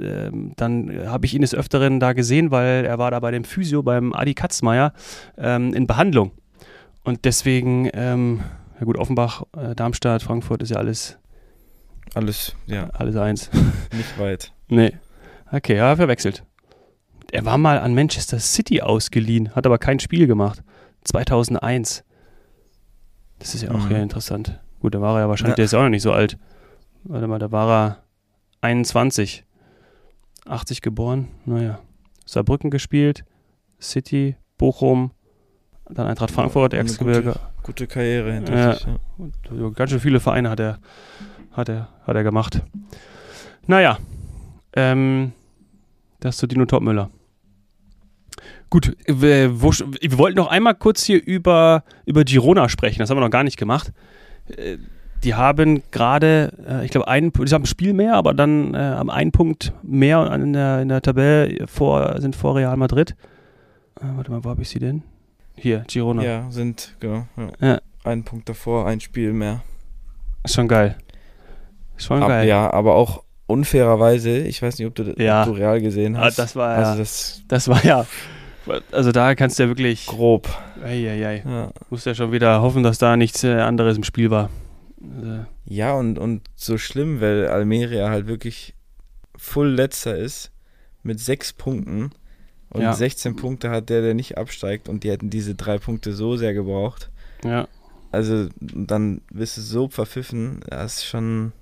äh, 0.00 0.02
äh, 0.02 0.32
dann 0.56 0.90
habe 1.06 1.26
ich 1.26 1.34
ihn 1.34 1.42
des 1.42 1.54
Öfteren 1.54 2.00
da 2.00 2.14
gesehen, 2.14 2.50
weil 2.50 2.86
er 2.86 2.98
war 2.98 3.10
da 3.10 3.20
bei 3.20 3.30
dem 3.30 3.44
Physio 3.44 3.82
beim 3.82 4.14
Adi 4.14 4.32
Katzmeier 4.32 4.94
ähm, 5.36 5.74
in 5.74 5.86
Behandlung 5.86 6.32
und 7.04 7.24
deswegen, 7.24 7.88
ähm, 7.94 8.40
ja 8.78 8.84
gut, 8.84 8.98
Offenbach, 8.98 9.42
äh, 9.56 9.74
Darmstadt, 9.74 10.22
Frankfurt 10.22 10.62
ist 10.62 10.70
ja 10.70 10.76
alles 10.76 11.18
alles, 12.14 12.54
ja. 12.66 12.88
Alles 12.94 13.16
eins. 13.16 13.50
Nicht 13.92 14.18
weit. 14.18 14.52
nee. 14.68 14.92
Okay, 15.50 15.76
ja, 15.76 15.94
verwechselt 15.96 16.42
er 17.32 17.44
war 17.44 17.58
mal 17.58 17.78
an 17.78 17.94
Manchester 17.94 18.38
City 18.38 18.80
ausgeliehen, 18.80 19.54
hat 19.54 19.66
aber 19.66 19.78
kein 19.78 20.00
Spiel 20.00 20.26
gemacht. 20.26 20.62
2001. 21.04 22.04
Das 23.38 23.54
ist 23.54 23.62
ja 23.62 23.70
auch 23.70 23.84
mhm. 23.84 23.90
ja 23.90 23.98
interessant. 23.98 24.60
Gut, 24.80 24.94
da 24.94 25.00
war 25.00 25.16
er 25.16 25.22
ja 25.22 25.28
wahrscheinlich, 25.28 25.52
ja. 25.52 25.56
der 25.56 25.64
ist 25.66 25.72
ja 25.72 25.78
auch 25.78 25.84
noch 25.84 25.90
nicht 25.90 26.02
so 26.02 26.12
alt. 26.12 26.38
Warte 27.04 27.26
mal, 27.26 27.38
da 27.38 27.52
war 27.52 27.70
er 27.70 28.02
21. 28.60 29.44
80 30.46 30.82
geboren. 30.82 31.28
Naja. 31.44 31.80
Saarbrücken 32.24 32.70
gespielt, 32.70 33.24
City, 33.80 34.36
Bochum, 34.56 35.12
dann 35.88 36.06
Eintracht 36.06 36.30
Frankfurt, 36.30 36.74
Erzgebirge. 36.74 37.38
Gute, 37.68 37.86
Karriere 37.86 38.32
hinter 38.32 38.56
ja. 38.56 38.72
sich. 38.72 38.86
Ja. 38.86 38.96
Und 39.50 39.76
ganz 39.76 39.90
schön 39.90 40.00
viele 40.00 40.20
Vereine 40.20 40.48
hat 40.48 40.58
er, 40.58 40.78
hat 41.52 41.68
er, 41.68 41.88
hat 42.06 42.16
er 42.16 42.24
gemacht. 42.24 42.62
Naja, 43.66 43.98
ähm, 44.72 45.32
das 46.20 46.38
zu 46.38 46.46
Dino 46.46 46.64
Topmüller. 46.64 47.10
Gut, 48.70 48.96
wir, 49.06 49.60
wo, 49.60 49.70
wir, 49.70 50.16
wollten 50.16 50.38
noch 50.38 50.46
einmal 50.46 50.76
kurz 50.76 51.04
hier 51.04 51.22
über, 51.22 51.84
über 52.06 52.24
Girona 52.24 52.70
sprechen. 52.70 53.00
Das 53.00 53.10
haben 53.10 53.18
wir 53.18 53.24
noch 53.24 53.28
gar 53.28 53.44
nicht 53.44 53.58
gemacht. 53.58 53.92
Äh, 54.56 54.78
die 55.22 55.34
haben 55.34 55.82
gerade, 55.90 56.54
äh, 56.66 56.86
ich 56.86 56.90
glaube, 56.90 57.06
einen, 57.06 57.32
die 57.34 57.52
haben 57.52 57.64
ein 57.64 57.66
Spiel 57.66 57.92
mehr, 57.92 58.14
aber 58.14 58.32
dann 58.32 58.72
äh, 58.72 58.78
haben 58.78 59.10
einen 59.10 59.30
Punkt 59.30 59.74
mehr 59.82 60.32
in 60.32 60.54
der, 60.54 60.80
in 60.80 60.88
der 60.88 61.02
Tabelle 61.02 61.66
vor, 61.66 62.18
sind 62.22 62.34
vor 62.34 62.56
Real 62.56 62.78
Madrid. 62.78 63.14
Äh, 64.00 64.04
warte 64.16 64.30
mal, 64.30 64.42
wo 64.42 64.48
habe 64.48 64.62
ich 64.62 64.70
sie 64.70 64.78
denn? 64.78 65.02
Hier, 65.60 65.84
Girona. 65.88 66.22
Ja, 66.22 66.50
sind, 66.50 66.94
genau. 67.00 67.26
Ja. 67.36 67.66
ja. 67.66 67.80
Einen 68.04 68.24
Punkt 68.24 68.48
davor, 68.48 68.86
ein 68.86 69.00
Spiel 69.00 69.32
mehr. 69.32 69.62
Ist 70.44 70.54
schon 70.54 70.68
geil. 70.68 70.96
Schon 71.96 72.22
Ab, 72.22 72.28
geil. 72.28 72.48
Ja, 72.48 72.72
aber 72.72 72.94
auch 72.94 73.24
unfairerweise, 73.46 74.38
ich 74.38 74.62
weiß 74.62 74.78
nicht, 74.78 74.86
ob 74.86 74.94
du, 74.94 75.14
ja. 75.18 75.42
ob 75.42 75.48
du 75.48 75.52
Real 75.54 75.80
gesehen 75.80 76.16
ah, 76.16 76.22
hast. 76.22 76.38
Ah, 76.38 76.42
das 76.42 76.56
war 76.56 76.68
also 76.76 76.90
ja. 76.92 76.96
Das, 76.96 77.42
das 77.48 77.68
war 77.68 77.84
ja 77.84 78.06
also 78.92 79.12
da 79.12 79.34
kannst 79.34 79.58
du 79.58 79.64
ja 79.64 79.68
wirklich. 79.68 80.06
Grob. 80.06 80.48
Eieiei. 80.82 81.42
Ja. 81.44 81.72
Musst 81.90 82.06
ja 82.06 82.14
schon 82.14 82.32
wieder 82.32 82.62
hoffen, 82.62 82.82
dass 82.82 82.98
da 82.98 83.16
nichts 83.16 83.44
äh, 83.44 83.54
anderes 83.54 83.96
im 83.96 84.04
Spiel 84.04 84.30
war. 84.30 84.50
Also. 85.16 85.44
Ja, 85.64 85.94
und, 85.94 86.18
und 86.18 86.42
so 86.54 86.78
schlimm, 86.78 87.20
weil 87.20 87.48
Almeria 87.48 88.10
halt 88.10 88.26
wirklich 88.26 88.74
full 89.36 89.68
letzter 89.68 90.16
ist 90.16 90.50
mit 91.02 91.20
sechs 91.20 91.52
Punkten 91.52 92.10
und 92.70 92.82
ja. 92.82 92.92
16 92.92 93.36
Punkte 93.36 93.70
hat 93.70 93.88
der, 93.88 94.02
der 94.02 94.14
nicht 94.14 94.36
absteigt 94.36 94.88
und 94.88 95.04
die 95.04 95.10
hätten 95.10 95.30
diese 95.30 95.54
drei 95.54 95.78
Punkte 95.78 96.12
so 96.12 96.36
sehr 96.36 96.54
gebraucht. 96.54 97.10
Ja. 97.44 97.68
Also 98.10 98.48
dann 98.60 99.20
bist 99.30 99.56
du 99.56 99.60
so 99.60 99.88
verpfiffen, 99.88 100.60
das 100.68 100.96
ist 100.96 101.04
schon, 101.06 101.52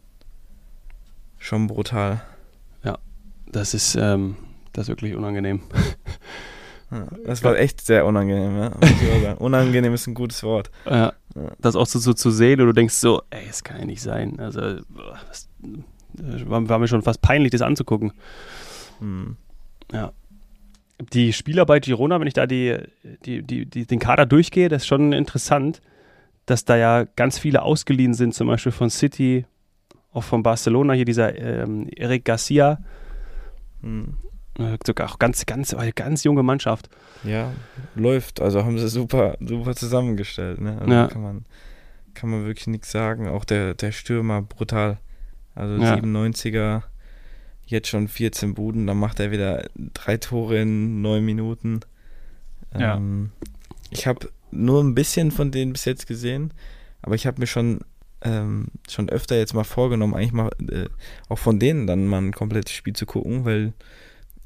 schon 1.38 1.66
brutal. 1.66 2.22
Ja, 2.84 2.98
das 3.50 3.74
ist, 3.74 3.96
ähm, 3.96 4.36
das 4.72 4.84
ist 4.84 4.88
wirklich 4.88 5.14
unangenehm. 5.14 5.62
das 7.24 7.42
war 7.42 7.56
echt 7.56 7.84
sehr 7.84 8.06
unangenehm, 8.06 8.56
ja. 9.22 9.32
unangenehm 9.34 9.94
ist 9.94 10.06
ein 10.06 10.14
gutes 10.14 10.42
Wort. 10.42 10.70
Ja. 10.88 11.12
Das 11.58 11.76
auch 11.76 11.86
so, 11.86 11.98
so, 11.98 12.14
zu 12.14 12.30
sehen 12.30 12.60
und 12.60 12.68
du 12.68 12.72
denkst 12.72 12.94
so, 12.94 13.22
ey, 13.30 13.46
das 13.46 13.62
kann 13.62 13.78
ja 13.78 13.84
nicht 13.84 14.00
sein. 14.00 14.38
Also, 14.38 14.76
das 15.20 15.48
war, 16.48 16.66
war 16.68 16.78
mir 16.78 16.88
schon 16.88 17.02
fast 17.02 17.20
peinlich, 17.20 17.50
das 17.50 17.60
anzugucken. 17.60 18.12
Hm. 19.00 19.36
Ja. 19.92 20.12
Die 21.12 21.32
Spieler 21.32 21.66
bei 21.66 21.78
Girona, 21.78 22.18
wenn 22.20 22.26
ich 22.26 22.34
da 22.34 22.46
die, 22.46 22.78
die, 23.24 23.42
die, 23.42 23.66
die, 23.66 23.86
den 23.86 23.98
Kader 23.98 24.24
durchgehe, 24.24 24.68
das 24.68 24.82
ist 24.82 24.86
schon 24.86 25.12
interessant, 25.12 25.82
dass 26.46 26.64
da 26.64 26.76
ja 26.76 27.04
ganz 27.16 27.38
viele 27.38 27.62
ausgeliehen 27.62 28.14
sind, 28.14 28.34
zum 28.34 28.46
Beispiel 28.46 28.72
von 28.72 28.88
City, 28.88 29.44
auch 30.12 30.24
von 30.24 30.42
Barcelona, 30.42 30.94
hier 30.94 31.04
dieser 31.04 31.36
ähm, 31.36 31.88
Eric 31.94 32.24
Garcia. 32.24 32.78
Hm. 33.82 34.14
Sogar 34.86 35.10
auch 35.10 35.18
ganz, 35.18 35.44
ganz, 35.44 35.76
ganz 35.94 36.24
junge 36.24 36.42
Mannschaft. 36.42 36.88
Ja, 37.24 37.52
läuft. 37.94 38.40
Also 38.40 38.64
haben 38.64 38.78
sie 38.78 38.88
super, 38.88 39.36
super 39.40 39.74
zusammengestellt. 39.74 40.62
Ne? 40.62 40.78
Also 40.80 40.92
ja. 40.92 41.06
kann, 41.08 41.22
man, 41.22 41.44
kann 42.14 42.30
man 42.30 42.46
wirklich 42.46 42.66
nichts 42.68 42.90
sagen. 42.90 43.28
Auch 43.28 43.44
der, 43.44 43.74
der 43.74 43.92
Stürmer, 43.92 44.40
brutal. 44.40 44.98
Also 45.54 45.76
Ja. 45.76 45.96
97er, 45.96 46.82
jetzt 47.66 47.88
schon 47.88 48.08
14 48.08 48.54
Buden, 48.54 48.86
dann 48.86 48.98
macht 48.98 49.20
er 49.20 49.30
wieder 49.30 49.66
drei 49.94 50.16
Tore 50.16 50.60
in 50.62 51.02
neun 51.02 51.24
Minuten. 51.24 51.80
Ja. 52.78 52.96
Ähm, 52.96 53.30
ich 53.90 54.06
habe 54.06 54.28
nur 54.50 54.82
ein 54.82 54.94
bisschen 54.94 55.30
von 55.30 55.50
denen 55.50 55.72
bis 55.72 55.84
jetzt 55.84 56.06
gesehen, 56.06 56.52
aber 57.02 57.14
ich 57.14 57.26
habe 57.26 57.40
mir 57.40 57.46
schon, 57.46 57.80
ähm, 58.22 58.68
schon 58.88 59.08
öfter 59.08 59.36
jetzt 59.36 59.54
mal 59.54 59.64
vorgenommen, 59.64 60.14
eigentlich 60.14 60.32
mal 60.32 60.50
äh, 60.70 60.86
auch 61.28 61.38
von 61.38 61.58
denen 61.58 61.86
dann 61.86 62.06
mal 62.06 62.18
ein 62.22 62.32
komplettes 62.32 62.72
Spiel 62.72 62.94
zu 62.94 63.06
gucken, 63.06 63.44
weil 63.44 63.72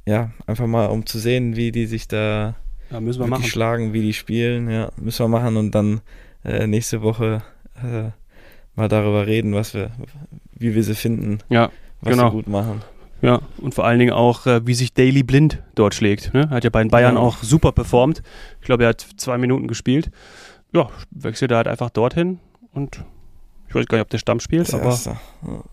ja, 0.06 0.30
einfach 0.46 0.66
mal 0.66 0.86
um 0.86 1.04
zu 1.06 1.18
sehen, 1.18 1.56
wie 1.56 1.72
die 1.72 1.86
sich 1.86 2.08
da 2.08 2.56
Ja, 2.90 3.00
müssen 3.00 3.20
wir 3.20 3.26
machen. 3.26 3.44
schlagen, 3.44 3.92
wie 3.92 4.02
die 4.02 4.14
spielen, 4.14 4.70
ja, 4.70 4.90
müssen 4.96 5.24
wir 5.24 5.28
machen 5.28 5.56
und 5.56 5.74
dann 5.74 6.00
äh, 6.44 6.66
nächste 6.66 7.02
Woche 7.02 7.42
äh, 7.82 8.10
mal 8.74 8.88
darüber 8.88 9.26
reden, 9.26 9.52
was 9.54 9.74
wir, 9.74 9.90
wie 10.54 10.74
wir 10.74 10.82
sie 10.82 10.94
finden, 10.94 11.38
Ja, 11.50 11.70
was 12.00 12.12
Genau. 12.14 12.30
sie 12.30 12.36
gut 12.36 12.48
machen. 12.48 12.80
Ja. 13.22 13.40
Und 13.58 13.74
vor 13.74 13.84
allen 13.86 13.98
Dingen 13.98 14.12
auch, 14.12 14.46
äh, 14.46 14.66
wie 14.66 14.74
sich 14.74 14.92
Daily 14.94 15.22
Blind 15.22 15.62
dort 15.74 15.94
schlägt. 15.94 16.32
Ne? 16.34 16.48
Hat 16.50 16.64
ja 16.64 16.70
bei 16.70 16.82
den 16.82 16.90
Bayern 16.90 17.14
Ja. 17.14 17.20
auch 17.20 17.38
super 17.42 17.72
performt. 17.72 18.22
Ich 18.60 18.66
glaube, 18.66 18.84
er 18.84 18.90
hat 18.90 19.06
zwei 19.16 19.38
Minuten 19.38 19.68
gespielt. 19.68 20.10
Ja, 20.72 20.88
wechselt 21.10 21.50
er 21.50 21.58
halt 21.58 21.68
einfach 21.68 21.90
dorthin 21.90 22.38
und 22.72 23.04
ich 23.68 23.74
weiß 23.74 23.86
gar 23.86 23.98
nicht, 23.98 24.02
ob 24.04 24.10
der 24.10 24.18
Stamm 24.18 24.40
spielt, 24.40 24.72
aber. 24.74 24.98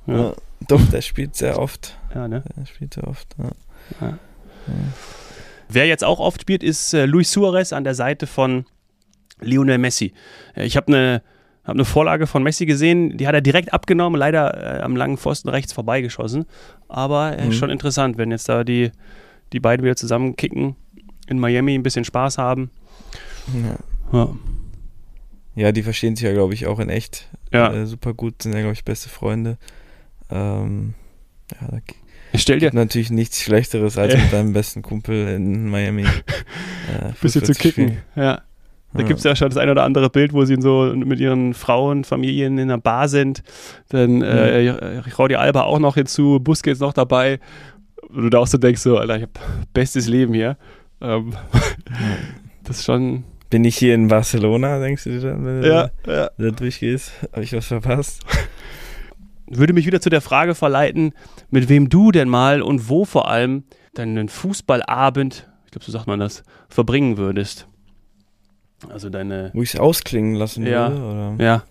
Ja. 0.07 0.13
Ja. 0.13 0.33
Doch, 0.67 0.81
der 0.91 1.01
spielt 1.01 1.35
sehr 1.35 1.59
oft. 1.59 1.97
ja, 2.13 2.27
ne? 2.27 2.43
Der 2.55 2.65
spielt 2.65 2.93
sehr 2.95 3.07
oft. 3.07 3.35
Ja. 4.01 4.17
Wer 5.69 5.85
jetzt 5.87 6.03
auch 6.03 6.19
oft 6.19 6.41
spielt, 6.41 6.63
ist 6.63 6.93
äh, 6.93 7.05
Luis 7.05 7.31
Suarez 7.31 7.73
an 7.73 7.83
der 7.83 7.93
Seite 7.95 8.25
von 8.27 8.65
Lionel 9.39 9.77
Messi. 9.77 10.13
Äh, 10.55 10.65
ich 10.65 10.77
habe 10.77 10.87
eine 10.87 11.21
hab 11.67 11.75
eine 11.75 11.85
Vorlage 11.85 12.27
von 12.27 12.43
Messi 12.43 12.65
gesehen, 12.65 13.17
die 13.17 13.27
hat 13.27 13.35
er 13.35 13.41
direkt 13.41 13.73
abgenommen, 13.73 14.17
leider 14.17 14.79
äh, 14.79 14.81
am 14.81 14.95
langen 14.95 15.17
Pfosten 15.17 15.49
rechts 15.49 15.73
vorbeigeschossen. 15.73 16.45
Aber 16.87 17.37
äh, 17.37 17.45
Mhm. 17.47 17.51
schon 17.51 17.69
interessant, 17.69 18.17
wenn 18.17 18.31
jetzt 18.31 18.47
da 18.47 18.63
die, 18.63 18.91
die 19.53 19.59
beiden 19.59 19.83
wieder 19.83 19.95
zusammen 19.97 20.35
kicken, 20.37 20.75
in 21.27 21.39
Miami 21.39 21.75
ein 21.75 21.83
bisschen 21.83 22.05
Spaß 22.05 22.37
haben. 22.37 22.71
Ja. 23.53 23.77
Ja, 24.17 24.29
ja, 25.55 25.71
die 25.73 25.83
verstehen 25.83 26.15
sich 26.15 26.23
ja, 26.25 26.31
glaube 26.33 26.53
ich, 26.53 26.67
auch 26.67 26.79
in 26.79 26.87
echt 26.89 27.27
ja. 27.51 27.73
äh, 27.73 27.85
super 27.85 28.13
gut, 28.13 28.43
sind 28.43 28.53
ja, 28.53 28.59
glaube 28.59 28.73
ich, 28.73 28.85
beste 28.85 29.09
Freunde. 29.09 29.57
Ähm, 30.29 30.93
ja, 31.59 31.67
da 31.69 31.79
stell 32.37 32.59
dir 32.59 32.71
natürlich 32.73 33.09
nichts 33.09 33.41
Schlechteres, 33.41 33.97
als 33.97 34.13
mit 34.21 34.31
deinem 34.31 34.53
besten 34.53 34.81
Kumpel 34.83 35.27
in 35.29 35.69
Miami 35.69 36.03
äh, 36.03 37.11
bisschen 37.21 37.43
zu 37.43 37.53
kicken. 37.53 37.97
Ja. 38.15 38.41
Da 38.97 39.03
Ja. 39.03 39.07
gibt 39.07 39.19
es 39.19 39.23
ja 39.23 39.35
schon 39.35 39.49
das 39.49 39.57
ein 39.57 39.69
oder 39.69 39.83
andere 39.83 40.09
Bild, 40.09 40.33
wo 40.33 40.43
sie 40.43 40.57
so 40.59 40.91
mit 40.95 41.19
ihren 41.19 41.53
Frauen, 41.53 42.03
Familien 42.03 42.57
in 42.57 42.69
einer 42.69 42.79
Bar 42.79 43.07
sind. 43.07 43.43
Dann 43.89 44.21
äh, 44.21 44.63
Jordi 45.15 45.35
Alba 45.35 45.63
auch 45.63 45.79
noch 45.79 45.95
hinzu, 45.95 46.39
Busquets 46.39 46.79
noch 46.79 46.93
dabei. 46.93 47.39
Und 48.09 48.23
du 48.23 48.29
da 48.29 48.39
auch 48.39 48.47
so 48.47 48.57
denkst, 48.57 48.81
so, 48.81 48.97
Alter, 48.97 49.17
ich 49.17 49.23
hab 49.23 49.39
bestes 49.73 50.07
Leben 50.07 50.33
hier. 50.33 50.57
Ähm, 51.01 51.33
das 52.63 52.77
ist 52.79 52.85
schon. 52.85 53.23
Bin 53.49 53.63
ich 53.63 53.77
hier 53.77 53.95
in 53.95 54.09
Barcelona, 54.09 54.79
denkst 54.79 55.05
du 55.05 55.09
dir 55.11 55.21
dann, 55.21 55.45
wenn 55.45 55.61
du 55.61 55.69
ja. 55.69 55.89
da, 56.03 56.31
da 56.37 56.51
durchgehst? 56.51 57.13
Habe 57.31 57.43
ich 57.43 57.53
was 57.53 57.67
verpasst? 57.67 58.21
Würde 59.49 59.71
mich 59.71 59.85
wieder 59.85 60.01
zu 60.01 60.09
der 60.09 60.19
Frage 60.19 60.53
verleiten, 60.53 61.13
mit 61.49 61.69
wem 61.69 61.87
du 61.87 62.11
denn 62.11 62.27
mal 62.27 62.61
und 62.61 62.89
wo 62.89 63.05
vor 63.05 63.29
allem 63.29 63.63
deinen 63.93 64.27
Fußballabend, 64.27 65.47
ich 65.65 65.71
glaube, 65.71 65.85
so 65.85 65.93
sagt 65.93 66.07
man 66.07 66.19
das, 66.19 66.43
verbringen 66.67 67.17
würdest. 67.17 67.67
Also 68.89 69.09
deine. 69.09 69.51
Wo 69.53 69.61
ich 69.61 69.73
es 69.73 69.79
ausklingen 69.79 70.35
lassen 70.35 70.65
Ja. 70.65 70.91
würde? 70.91 71.03
Oder? 71.35 71.43
Ja, 71.43 71.63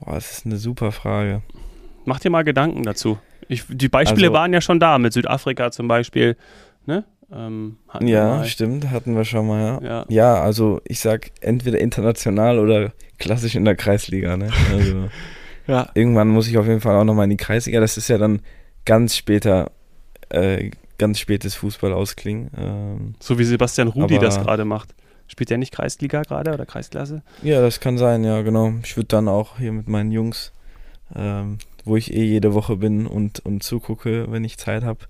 Boah, 0.00 0.14
das 0.14 0.32
ist 0.32 0.46
eine 0.46 0.56
super 0.56 0.92
Frage. 0.92 1.42
Mach 2.06 2.20
dir 2.20 2.30
mal 2.30 2.42
Gedanken 2.44 2.82
dazu. 2.84 3.18
Ich, 3.48 3.64
die 3.68 3.88
Beispiele 3.88 4.28
Also- 4.28 4.34
waren 4.38 4.52
ja 4.52 4.60
schon 4.62 4.80
da, 4.80 4.96
mit 4.98 5.12
Südafrika 5.12 5.70
zum 5.70 5.88
Beispiel. 5.88 6.36
Ne? 6.86 7.04
Ähm, 7.32 7.76
Ja, 8.00 8.44
stimmt, 8.44 8.90
hatten 8.90 9.14
wir 9.14 9.24
schon 9.26 9.46
mal, 9.46 9.60
ja. 9.60 9.80
Ja. 9.82 10.04
Ja, 10.08 10.34
also 10.42 10.80
ich 10.84 11.00
sag 11.00 11.30
entweder 11.42 11.78
international 11.78 12.58
oder 12.58 12.92
klassisch 13.18 13.54
in 13.54 13.64
der 13.66 13.76
Kreisliga, 13.76 14.36
ne? 14.38 14.50
Also 14.72 15.08
ja. 15.66 15.88
irgendwann 15.94 16.28
muss 16.28 16.48
ich 16.48 16.56
auf 16.58 16.66
jeden 16.66 16.80
Fall 16.80 16.96
auch 16.96 17.04
nochmal 17.04 17.24
in 17.24 17.30
die 17.30 17.36
Kreisliga. 17.36 17.78
Das 17.80 17.96
ist 17.98 18.08
ja 18.08 18.16
dann 18.18 18.40
ganz 18.86 19.14
später, 19.16 19.70
äh, 20.30 20.70
ganz 20.98 21.18
spätes 21.18 21.54
Fußball 21.56 21.92
ausklingen. 21.92 22.50
Ähm, 22.56 23.14
So 23.20 23.38
wie 23.38 23.44
Sebastian 23.44 23.88
Rudi 23.88 24.18
das 24.18 24.40
gerade 24.40 24.64
macht. 24.64 24.94
Spielt 25.30 25.50
der 25.50 25.58
nicht 25.58 25.72
Kreisliga 25.72 26.22
gerade 26.22 26.52
oder 26.52 26.66
Kreisklasse? 26.66 27.22
ja, 27.42 27.60
das 27.60 27.78
kann 27.78 27.98
sein, 27.98 28.24
ja, 28.24 28.42
genau. 28.42 28.72
Ich 28.82 28.96
würde 28.96 29.06
dann 29.06 29.28
auch 29.28 29.58
hier 29.58 29.70
mit 29.70 29.88
meinen 29.88 30.10
Jungs, 30.10 30.50
ähm, 31.14 31.58
wo 31.84 31.94
ich 31.94 32.12
eh 32.12 32.24
jede 32.24 32.52
Woche 32.52 32.78
bin 32.78 33.06
und, 33.06 33.38
und 33.38 33.62
zugucke, 33.62 34.26
wenn 34.32 34.42
ich 34.42 34.58
Zeit 34.58 34.82
habe, 34.82 35.06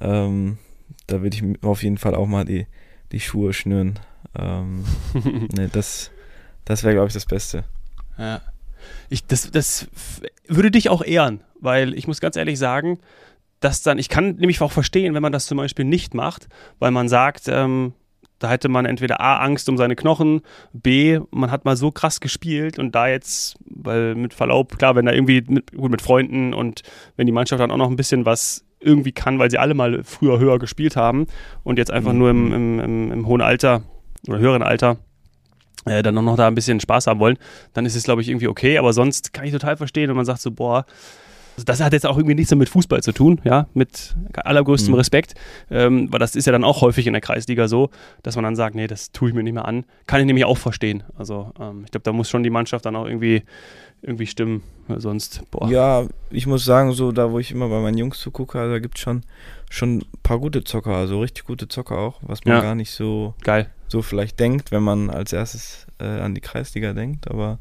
ähm, 0.00 0.56
da 1.06 1.20
würde 1.20 1.36
ich 1.36 1.44
auf 1.62 1.82
jeden 1.82 1.98
Fall 1.98 2.14
auch 2.14 2.26
mal 2.26 2.46
die, 2.46 2.66
die 3.12 3.20
Schuhe 3.20 3.52
schnüren. 3.52 3.98
Ähm, 4.34 4.86
ne, 5.52 5.68
das, 5.70 6.10
das 6.64 6.82
wäre, 6.82 6.94
glaube 6.94 7.08
ich, 7.08 7.14
das 7.14 7.26
Beste. 7.26 7.64
Ja. 8.16 8.40
Ich, 9.10 9.26
das, 9.26 9.50
das 9.50 9.88
würde 10.48 10.70
dich 10.70 10.88
auch 10.88 11.02
ehren, 11.02 11.42
weil 11.60 11.92
ich 11.92 12.06
muss 12.06 12.22
ganz 12.22 12.36
ehrlich 12.36 12.58
sagen, 12.58 12.98
dass 13.60 13.82
dann, 13.82 13.98
ich 13.98 14.08
kann 14.08 14.36
nämlich 14.36 14.62
auch 14.62 14.72
verstehen, 14.72 15.12
wenn 15.12 15.22
man 15.22 15.32
das 15.32 15.44
zum 15.44 15.58
Beispiel 15.58 15.84
nicht 15.84 16.14
macht, 16.14 16.48
weil 16.78 16.92
man 16.92 17.10
sagt, 17.10 17.42
ähm, 17.48 17.92
da 18.40 18.50
hätte 18.50 18.68
man 18.68 18.86
entweder 18.86 19.20
A, 19.20 19.36
Angst 19.36 19.68
um 19.68 19.76
seine 19.76 19.94
Knochen, 19.94 20.40
B, 20.72 21.20
man 21.30 21.52
hat 21.52 21.64
mal 21.64 21.76
so 21.76 21.92
krass 21.92 22.18
gespielt 22.18 22.78
und 22.80 22.94
da 22.94 23.06
jetzt, 23.06 23.56
weil 23.64 24.16
mit 24.16 24.34
Verlaub, 24.34 24.76
klar, 24.78 24.96
wenn 24.96 25.06
da 25.06 25.12
irgendwie 25.12 25.44
mit, 25.46 25.72
gut 25.72 25.90
mit 25.92 26.02
Freunden 26.02 26.52
und 26.52 26.82
wenn 27.16 27.26
die 27.26 27.32
Mannschaft 27.32 27.60
dann 27.60 27.70
auch 27.70 27.76
noch 27.76 27.88
ein 27.90 27.96
bisschen 27.96 28.26
was 28.26 28.64
irgendwie 28.80 29.12
kann, 29.12 29.38
weil 29.38 29.50
sie 29.50 29.58
alle 29.58 29.74
mal 29.74 30.02
früher 30.04 30.38
höher 30.38 30.58
gespielt 30.58 30.96
haben 30.96 31.26
und 31.62 31.78
jetzt 31.78 31.90
einfach 31.90 32.12
Mhm. 32.12 32.18
nur 32.18 32.30
im, 32.30 32.52
im, 32.52 32.80
im, 32.80 33.12
im 33.12 33.26
hohen 33.26 33.42
Alter 33.42 33.82
oder 34.26 34.38
höheren 34.38 34.62
Alter 34.62 34.96
äh, 35.86 36.02
dann 36.02 36.14
noch 36.14 36.36
da 36.36 36.46
ein 36.46 36.54
bisschen 36.54 36.80
Spaß 36.80 37.06
haben 37.06 37.20
wollen, 37.20 37.38
dann 37.72 37.86
ist 37.86 37.94
es, 37.94 38.04
glaube 38.04 38.20
ich, 38.22 38.28
irgendwie 38.28 38.48
okay. 38.48 38.78
Aber 38.78 38.92
sonst 38.92 39.32
kann 39.32 39.44
ich 39.46 39.52
total 39.52 39.76
verstehen, 39.76 40.08
wenn 40.08 40.16
man 40.16 40.26
sagt 40.26 40.40
so, 40.40 40.50
boah, 40.50 40.84
also 41.60 41.64
das 41.66 41.80
hat 41.80 41.92
jetzt 41.92 42.06
auch 42.06 42.16
irgendwie 42.16 42.34
nichts 42.34 42.50
mehr 42.50 42.58
mit 42.58 42.68
Fußball 42.70 43.02
zu 43.02 43.12
tun, 43.12 43.40
ja, 43.44 43.66
mit 43.74 44.14
allergrößtem 44.34 44.92
Mhm. 44.92 44.98
Respekt, 44.98 45.34
ähm, 45.70 46.10
weil 46.10 46.18
das 46.18 46.34
ist 46.36 46.46
ja 46.46 46.52
dann 46.52 46.64
auch 46.64 46.80
häufig 46.80 47.06
in 47.06 47.12
der 47.12 47.20
Kreisliga 47.20 47.68
so, 47.68 47.90
dass 48.22 48.34
man 48.36 48.44
dann 48.44 48.56
sagt, 48.56 48.74
nee, 48.74 48.86
das 48.86 49.12
tue 49.12 49.28
ich 49.28 49.34
mir 49.34 49.42
nicht 49.42 49.52
mehr 49.52 49.66
an. 49.66 49.84
Kann 50.06 50.20
ich 50.20 50.26
nämlich 50.26 50.44
auch 50.46 50.58
verstehen. 50.58 51.02
Also 51.18 51.52
ähm, 51.60 51.82
ich 51.84 51.90
glaube, 51.90 52.04
da 52.04 52.12
muss 52.12 52.30
schon 52.30 52.42
die 52.42 52.50
Mannschaft 52.50 52.86
dann 52.86 52.96
auch 52.96 53.06
irgendwie, 53.06 53.42
irgendwie 54.02 54.26
stimmen, 54.26 54.62
sonst, 54.96 55.42
boah. 55.50 55.68
Ja, 55.70 56.06
ich 56.30 56.46
muss 56.46 56.64
sagen, 56.64 56.92
so 56.92 57.12
da, 57.12 57.30
wo 57.30 57.38
ich 57.38 57.50
immer 57.52 57.68
bei 57.68 57.80
meinen 57.80 57.98
Jungs 57.98 58.18
zugucke, 58.18 58.58
da 58.58 58.78
gibt 58.78 58.96
es 58.96 59.02
schon, 59.02 59.22
schon 59.68 59.98
ein 59.98 60.04
paar 60.22 60.38
gute 60.38 60.64
Zocker, 60.64 60.96
also 60.96 61.20
richtig 61.20 61.44
gute 61.44 61.68
Zocker 61.68 61.98
auch, 61.98 62.18
was 62.22 62.44
man 62.44 62.54
Ja. 62.56 62.62
gar 62.62 62.74
nicht 62.74 62.90
so, 62.92 63.34
Geil. 63.42 63.68
so 63.88 64.00
vielleicht 64.02 64.40
denkt, 64.40 64.72
wenn 64.72 64.82
man 64.82 65.10
als 65.10 65.32
erstes 65.34 65.86
äh, 66.00 66.04
an 66.06 66.34
die 66.34 66.40
Kreisliga 66.40 66.92
denkt. 66.94 67.28
Aber 67.30 67.58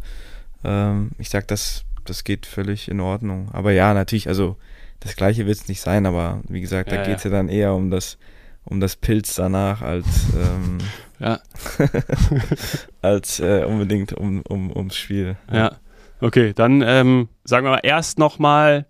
ähm, 0.64 1.12
ich 1.18 1.30
sag, 1.30 1.48
das, 1.50 1.84
das 2.10 2.24
geht 2.24 2.46
völlig 2.46 2.90
in 2.90 3.00
Ordnung. 3.00 3.50
Aber 3.54 3.72
ja, 3.72 3.94
natürlich, 3.94 4.28
also 4.28 4.58
das 5.00 5.16
gleiche 5.16 5.46
wird 5.46 5.58
es 5.58 5.68
nicht 5.68 5.82
sein, 5.82 6.06
aber 6.06 6.42
wie 6.50 6.62
gesagt, 6.62 6.90
Ja, 6.92 6.98
da 6.98 7.02
ja. 7.04 7.08
geht 7.08 7.18
es 7.20 7.24
ja 7.24 7.30
dann 7.30 7.48
eher 7.50 7.74
um 7.74 7.90
das, 7.90 8.18
um 8.66 8.80
das 8.80 8.96
Pilz 8.96 9.36
danach 9.36 9.82
als, 9.82 10.06
ähm, 10.36 10.78
Ja. 11.20 11.40
als 13.02 13.40
äh, 13.40 13.64
unbedingt 13.66 14.14
um, 14.14 14.42
um, 14.48 14.76
ums 14.76 14.96
Spiel. 14.96 15.36
Ja. 15.52 15.78
Okay, 16.22 16.54
dann 16.54 16.82
ähm, 16.86 17.30
sagen 17.44 17.66
wir 17.66 17.72
mal 17.72 17.80
erst 17.84 18.20
nochmal 18.20 18.86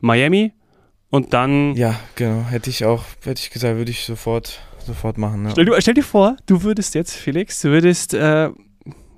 Miami 0.00 0.52
und 1.10 1.32
dann 1.34 1.74
Ja, 1.76 1.94
genau. 2.14 2.44
Hätte 2.44 2.70
ich 2.70 2.84
auch, 2.84 3.04
hätte 3.24 3.40
ich 3.40 3.50
gesagt, 3.50 3.76
würde 3.76 3.90
ich 3.90 4.04
sofort, 4.04 4.60
sofort 4.86 5.18
machen. 5.18 5.44
Ja. 5.44 5.50
Stell, 5.50 5.64
dir- 5.66 5.80
stell 5.80 5.94
dir 5.94 6.02
vor, 6.04 6.36
du 6.46 6.62
würdest 6.62 6.94
jetzt, 6.94 7.14
Felix, 7.14 7.60
du 7.60 7.68
würdest, 7.70 8.14
äh, 8.14 8.50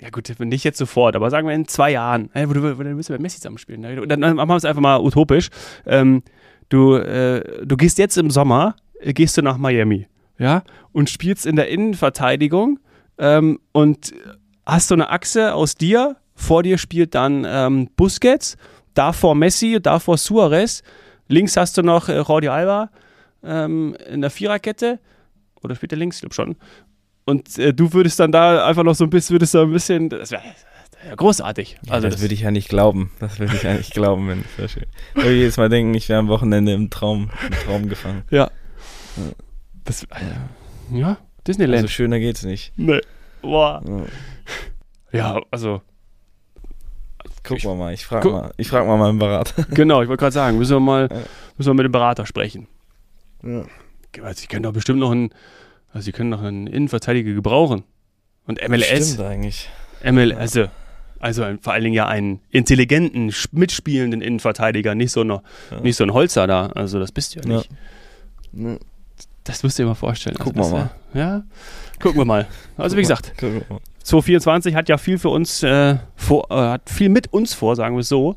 ja 0.04 0.10
gut, 0.10 0.38
nicht 0.38 0.64
jetzt 0.64 0.76
sofort, 0.76 1.16
aber 1.16 1.30
sagen 1.30 1.48
wir 1.48 1.54
in 1.54 1.66
zwei 1.66 1.92
Jahren, 1.92 2.30
äh, 2.34 2.46
wo 2.46 2.52
du, 2.52 2.78
wo, 2.78 2.82
dann 2.82 2.94
müssen 2.94 3.14
wir 3.14 3.20
Messi 3.20 3.38
zusammenspielen. 3.38 3.80
Ne? 3.80 4.02
Und 4.02 4.10
Dann, 4.10 4.20
dann 4.20 4.36
machen 4.36 4.50
wir 4.50 4.56
es 4.56 4.66
einfach 4.66 4.82
mal 4.82 5.00
utopisch. 5.00 5.48
Ähm, 5.86 6.22
du, 6.68 6.96
äh, 6.96 7.64
du 7.64 7.76
gehst 7.78 7.96
jetzt 7.96 8.18
im 8.18 8.28
Sommer, 8.28 8.76
äh, 9.00 9.14
gehst 9.14 9.38
du 9.38 9.42
nach 9.42 9.56
Miami, 9.56 10.06
ja, 10.38 10.62
und 10.92 11.08
spielst 11.08 11.46
in 11.46 11.56
der 11.56 11.68
Innenverteidigung 11.68 12.80
ähm, 13.16 13.60
und 13.72 14.12
hast 14.66 14.88
so 14.88 14.94
eine 14.94 15.08
Achse 15.08 15.54
aus 15.54 15.74
dir, 15.74 16.16
vor 16.34 16.62
dir 16.62 16.76
spielt 16.76 17.14
dann 17.14 17.46
ähm, 17.48 17.88
Busquets, 17.96 18.58
davor 18.92 19.34
Messi, 19.34 19.78
davor 19.80 20.18
Suarez, 20.18 20.82
links 21.28 21.56
hast 21.56 21.78
du 21.78 21.82
noch 21.82 22.10
äh, 22.10 22.20
Jordi 22.20 22.48
Alba 22.48 22.90
ähm, 23.42 23.96
in 24.06 24.20
der 24.20 24.30
Viererkette 24.30 24.98
oder 25.62 25.74
spielt 25.74 25.92
er 25.92 25.98
links? 25.98 26.16
Ich 26.16 26.20
glaube 26.20 26.34
schon. 26.34 26.56
Und 27.26 27.58
äh, 27.58 27.72
du 27.72 27.92
würdest 27.92 28.20
dann 28.20 28.32
da 28.32 28.66
einfach 28.66 28.82
noch 28.82 28.94
so 28.94 29.04
ein 29.04 29.10
bisschen, 29.10 29.34
würdest 29.34 29.54
da 29.54 29.62
ein 29.62 29.72
bisschen, 29.72 30.08
das 30.10 30.30
wäre 30.30 30.42
wär 31.04 31.16
großartig. 31.16 31.78
Ja, 31.86 31.92
Also 31.94 32.08
das, 32.08 32.20
würde 32.20 32.34
ich 32.34 32.40
ja 32.40 32.50
nicht 32.50 32.68
glauben. 32.68 33.10
Das 33.20 33.38
würde 33.38 33.54
ich 33.56 33.62
ja 33.62 33.74
nicht 33.74 33.92
glauben, 33.92 34.28
wenn 34.28 34.40
ich 34.40 34.46
das 34.56 34.72
spiele. 34.72 34.86
Ich 35.14 35.22
würde 35.22 35.34
jedes 35.36 35.56
Mal 35.56 35.68
denken, 35.68 35.94
ich 35.94 36.08
wäre 36.08 36.18
am 36.20 36.28
Wochenende 36.28 36.72
im 36.72 36.90
Traum, 36.90 37.30
im 37.46 37.52
Traum 37.66 37.88
gefangen. 37.88 38.22
ja. 38.30 38.50
Das, 39.84 40.02
äh, 40.04 40.06
ja, 40.92 41.18
Disneyland. 41.46 41.82
Also 41.82 41.88
schöner 41.88 42.18
geht's 42.18 42.42
nicht. 42.42 42.72
nee. 42.76 43.00
Boah. 43.42 43.82
Ja. 45.12 45.34
Ja, 45.36 45.40
also 45.50 45.82
Guck 47.42 47.58
Ich- 47.58 47.64
mal 47.64 47.74
mal, 47.76 47.92
ich 47.92 48.06
frag 48.06 48.22
Guck- 48.22 48.32
mal, 48.32 48.54
ich 48.56 48.68
frag 48.68 48.86
mal 48.86 48.96
meinen 48.96 49.18
Berater. 49.18 49.64
Genau, 49.70 50.00
ich 50.02 50.08
wollte 50.08 50.20
gerade 50.20 50.32
sagen, 50.32 50.56
müssen 50.58 50.76
wir 50.76 50.80
mal 50.80 51.08
Ja. 51.12 51.18
müssen 51.58 51.68
wir 51.70 51.74
mit 51.74 51.84
dem 51.84 51.92
Berater 51.92 52.24
sprechen. 52.26 52.66
Ja. 53.42 53.64
Also, 54.22 54.40
Sie 54.40 54.46
können 54.46 54.62
doch 54.62 54.72
bestimmt 54.72 54.98
noch 55.00 55.10
einen, 55.10 55.30
also 55.94 56.04
Sie 56.04 56.12
können 56.12 56.28
noch 56.28 56.42
einen 56.42 56.66
Innenverteidiger 56.66 57.32
gebrauchen. 57.32 57.84
Und 58.46 58.60
MLS, 58.68 59.12
Stimmt 59.14 59.20
eigentlich. 59.26 59.70
ML, 60.02 60.32
also, 60.34 60.66
also 61.18 61.44
vor 61.62 61.72
allen 61.72 61.84
Dingen 61.84 61.94
ja 61.94 62.06
einen 62.06 62.40
intelligenten, 62.50 63.32
mitspielenden 63.52 64.20
Innenverteidiger, 64.20 64.94
nicht 64.94 65.12
so, 65.12 65.22
eine, 65.22 65.40
Ja. 65.70 65.80
nicht 65.80 65.96
so 65.96 66.04
ein 66.04 66.12
Holzer 66.12 66.46
da. 66.46 66.66
Also 66.66 66.98
das 66.98 67.10
bist 67.12 67.34
du 67.34 67.40
ja 67.40 67.48
Ja. 67.48 67.62
nicht. 68.52 68.80
Das 69.44 69.62
musst 69.62 69.78
du 69.78 69.82
dir 69.82 69.88
mal 69.88 69.94
vorstellen. 69.94 70.36
Gucken 70.36 70.60
also 70.60 70.76
wir 70.76 70.90
das, 71.12 71.18
Ja, 71.20 71.42
gucken 72.00 72.20
wir 72.20 72.24
mal. 72.26 72.46
Also 72.76 72.96
wie 72.96 73.00
gesagt, 73.02 73.32
Guck 73.38 73.70
mal. 73.70 73.80
2024 74.02 74.74
hat 74.74 74.88
ja 74.90 74.98
viel 74.98 75.18
für 75.18 75.30
uns 75.30 75.62
äh, 75.62 75.96
vor, 76.16 76.50
äh, 76.50 76.54
hat 76.54 76.90
viel 76.90 77.08
mit 77.08 77.32
uns 77.32 77.54
vor, 77.54 77.76
sagen 77.76 77.94
wir 77.96 78.00
es 78.00 78.08
so. 78.08 78.36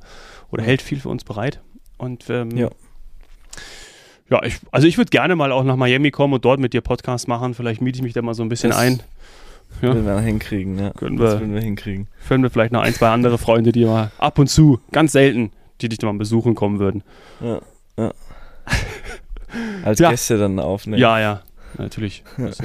Oder 0.52 0.64
hält 0.64 0.82
viel 0.82 1.00
für 1.02 1.10
uns 1.10 1.24
bereit. 1.26 1.60
Und 1.98 2.30
ähm, 2.30 2.52
Ja. 2.56 2.70
Ja, 4.30 4.44
ich, 4.44 4.60
also 4.72 4.88
ich 4.88 4.98
würde 4.98 5.10
gerne 5.10 5.36
mal 5.36 5.52
auch 5.52 5.64
nach 5.64 5.76
Miami 5.76 6.12
kommen 6.12 6.34
und 6.34 6.44
dort 6.46 6.60
mit 6.60 6.74
dir 6.74 6.82
Podcast 6.82 7.28
machen. 7.28 7.54
Vielleicht 7.54 7.82
miete 7.82 7.98
ich 7.98 8.04
mich 8.04 8.14
da 8.14 8.22
mal 8.22 8.34
so 8.34 8.44
ein 8.44 8.50
bisschen 8.50 8.70
Das- 8.72 8.80
ein. 8.80 9.02
Ja. 9.82 9.90
Würden 9.94 10.06
wir 10.06 10.20
hinkriegen, 10.22 10.80
ja. 10.80 10.92
Können 10.92 11.20
wir- 11.20 11.40
würden 11.40 11.54
wir 11.54 11.62
hinkriegen. 11.62 12.08
Finden 12.20 12.44
wir 12.44 12.50
vielleicht 12.50 12.72
noch 12.72 12.82
ein, 12.82 12.94
zwei 12.94 13.10
andere 13.10 13.38
Freunde, 13.38 13.72
die 13.72 13.86
mal 13.86 14.12
ab 14.18 14.40
und 14.40 14.48
zu, 14.48 14.80
ganz 14.92 15.12
selten, 15.12 15.52
die 15.82 15.90
dich 15.90 16.02
mal 16.02 16.14
besuchen 16.14 16.56
kommen 16.56 16.80
würden. 16.80 17.04
Ja, 17.42 17.60
ja. 17.98 18.12
Als 19.84 20.00
Ja. 20.00 20.10
Gäste 20.10 20.38
dann 20.38 20.60
aufnehmen. 20.60 21.00
Ja, 21.02 21.20
ja, 21.20 21.42
natürlich. 21.78 22.24
Also, 22.38 22.64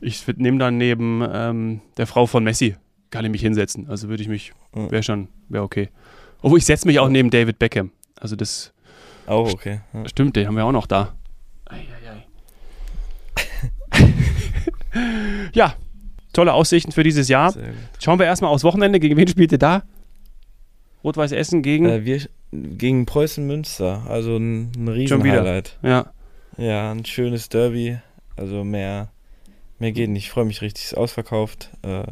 ich 0.00 0.26
nehme 0.36 0.58
dann 0.58 0.76
neben 0.76 1.26
ähm, 1.32 1.80
der 1.96 2.06
Frau 2.06 2.26
von 2.26 2.44
Messi, 2.44 2.76
kann 3.10 3.24
ich 3.24 3.30
mich 3.30 3.40
hinsetzen. 3.40 3.88
Also 3.88 4.08
würde 4.08 4.22
ich 4.22 4.28
mich, 4.28 4.52
wäre 4.74 5.02
schon, 5.02 5.28
wäre 5.48 5.64
okay. 5.64 5.88
Obwohl 6.42 6.58
ich 6.58 6.66
setze 6.66 6.86
mich 6.86 6.98
auch 6.98 7.08
neben 7.08 7.30
David 7.30 7.58
Beckham. 7.58 7.90
Also 8.20 8.36
das 8.36 8.73
Auch 9.26 9.52
okay. 9.52 9.80
Ja. 9.92 10.08
stimmt, 10.08 10.36
den 10.36 10.46
haben 10.46 10.56
wir 10.56 10.64
auch 10.64 10.72
noch 10.72 10.86
da. 10.86 11.14
Ei, 11.66 11.76
ei, 11.76 12.10
ei. 14.00 14.12
ja, 15.54 15.74
tolle 16.32 16.52
Aussichten 16.52 16.92
für 16.92 17.02
dieses 17.02 17.28
Jahr. 17.28 17.54
Schauen 18.00 18.18
wir 18.18 18.26
erstmal 18.26 18.50
aufs 18.50 18.64
Wochenende. 18.64 19.00
Gegen 19.00 19.16
wen 19.16 19.28
spielt 19.28 19.52
ihr 19.52 19.58
da? 19.58 19.82
Rot-Weiß 21.02 21.32
Essen 21.32 21.62
gegen. 21.62 21.86
Äh, 21.86 22.04
wir 22.04 22.20
gegen 22.52 23.04
Preußen 23.04 23.46
Münster, 23.46 24.04
also 24.08 24.36
ein, 24.36 24.72
ein 24.76 24.88
riesen 24.88 25.08
Schon 25.08 25.24
wieder. 25.24 25.40
Highlight. 25.40 25.76
ja, 25.82 26.06
Ja, 26.56 26.92
ein 26.92 27.04
schönes 27.04 27.48
Derby. 27.48 27.98
Also 28.36 28.64
mehr, 28.64 29.10
mehr 29.78 29.92
geht 29.92 30.10
nicht. 30.10 30.24
Ich 30.24 30.30
freue 30.30 30.44
mich 30.44 30.62
richtig. 30.62 30.84
Ist 30.84 30.96
ausverkauft. 30.96 31.70
Äh, 31.82 32.04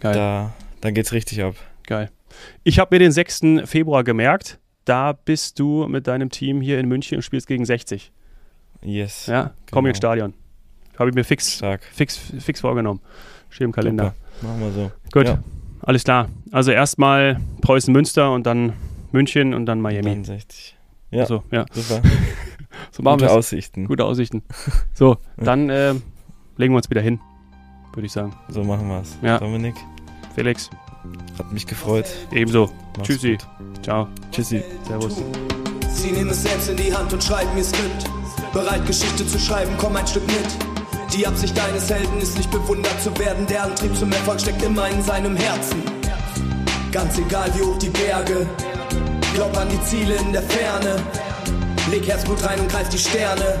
geil. 0.00 0.14
da, 0.14 0.54
da 0.80 0.90
geht's 0.90 1.12
richtig 1.12 1.42
ab. 1.42 1.54
Geil. 1.86 2.10
Ich 2.62 2.78
habe 2.78 2.94
mir 2.94 2.98
den 2.98 3.12
6. 3.12 3.40
Februar 3.64 4.04
gemerkt. 4.04 4.58
Da 4.88 5.12
bist 5.12 5.58
du 5.58 5.86
mit 5.86 6.06
deinem 6.06 6.30
Team 6.30 6.60
hier 6.60 6.78
in 6.80 6.88
München 6.88 7.16
und 7.16 7.22
spielst 7.22 7.46
gegen 7.46 7.64
60. 7.64 8.10
Yes. 8.82 9.26
Ja, 9.26 9.50
komm 9.70 9.84
Genau. 9.84 9.88
ins 9.90 9.98
Stadion. 9.98 10.34
Habe 10.98 11.10
ich 11.10 11.14
mir 11.14 11.24
fix, 11.24 11.54
Stark. 11.56 11.82
fix, 11.84 12.16
fix 12.16 12.60
vorgenommen. 12.60 13.00
Steht 13.50 13.66
im 13.66 13.72
Kalender. 13.72 14.14
Super. 14.40 14.48
Machen 14.52 14.60
wir 14.60 14.70
so. 14.72 14.90
Gut, 15.12 15.26
Ja. 15.26 15.38
alles 15.82 16.04
klar. 16.04 16.28
Also 16.52 16.70
erstmal 16.72 17.38
Preußen 17.60 17.92
Münster 17.92 18.32
und 18.32 18.46
dann 18.46 18.72
München 19.12 19.52
und 19.54 19.66
dann 19.66 19.80
Miami. 19.80 20.08
Dann 20.10 20.24
60. 20.24 20.76
Ja. 21.10 21.26
So, 21.26 21.42
ja. 21.50 21.66
Super. 21.72 22.02
So 22.92 23.02
machen 23.02 23.18
Gute 23.18 23.24
wir 23.26 23.30
es. 23.32 23.36
Aussichten. 23.36 23.86
Gute 23.86 24.04
Aussichten. 24.04 24.42
So, 24.94 25.16
dann 25.36 25.68
äh, 25.70 25.92
legen 26.56 26.72
wir 26.72 26.76
uns 26.76 26.88
wieder 26.90 27.00
hin, 27.00 27.18
würde 27.92 28.06
ich 28.06 28.12
sagen. 28.12 28.34
So 28.48 28.62
machen 28.64 28.88
wir's. 28.88 29.18
Ja. 29.22 29.38
Dominik, 29.38 29.74
Felix, 30.34 30.70
hat 31.38 31.52
mich 31.52 31.66
gefreut. 31.66 32.06
ebenso. 32.32 32.70
Mach's 32.96 33.06
Tschüssi. 33.08 33.36
gut. 33.36 33.84
Ciao. 33.84 34.08
Tschüssi. 34.32 34.62
Servus. 34.86 35.16
Sie 35.92 36.10
nehmen 36.12 36.30
es 36.30 36.42
selbst 36.42 36.68
in 36.68 36.76
die 36.76 36.94
Hand 36.94 37.12
und 37.12 37.22
schreiben 37.22 37.56
ihr 37.56 37.64
Skript. 37.64 38.04
Bereit, 38.52 38.86
Geschichte 38.86 39.26
zu 39.26 39.38
schreiben, 39.38 39.72
komm 39.78 39.96
ein 39.96 40.06
Stück 40.06 40.26
mit. 40.26 41.14
Die 41.16 41.26
Absicht 41.26 41.56
deines 41.56 41.90
Helden 41.90 42.20
ist 42.20 42.36
nicht 42.36 42.50
bewundert 42.50 43.00
zu 43.02 43.16
werden. 43.18 43.46
Der 43.46 43.64
Antrieb 43.64 43.96
zum 43.96 44.12
Erfolg 44.12 44.40
steckt 44.40 44.62
immer 44.62 44.88
in 44.88 45.02
seinem 45.02 45.36
Herzen. 45.36 45.82
Ganz 46.92 47.18
egal 47.18 47.50
wie 47.56 47.62
hoch 47.62 47.78
die 47.78 47.90
Berge. 47.90 48.46
Glaub 49.34 49.56
an 49.56 49.68
die 49.68 49.82
Ziele 49.84 50.14
in 50.16 50.32
der 50.32 50.42
Ferne. 50.42 50.96
Leg 51.90 52.06
Herzblut 52.06 52.44
rein 52.44 52.60
und 52.60 52.70
greif 52.70 52.88
die 52.88 52.98
Sterne. 52.98 53.60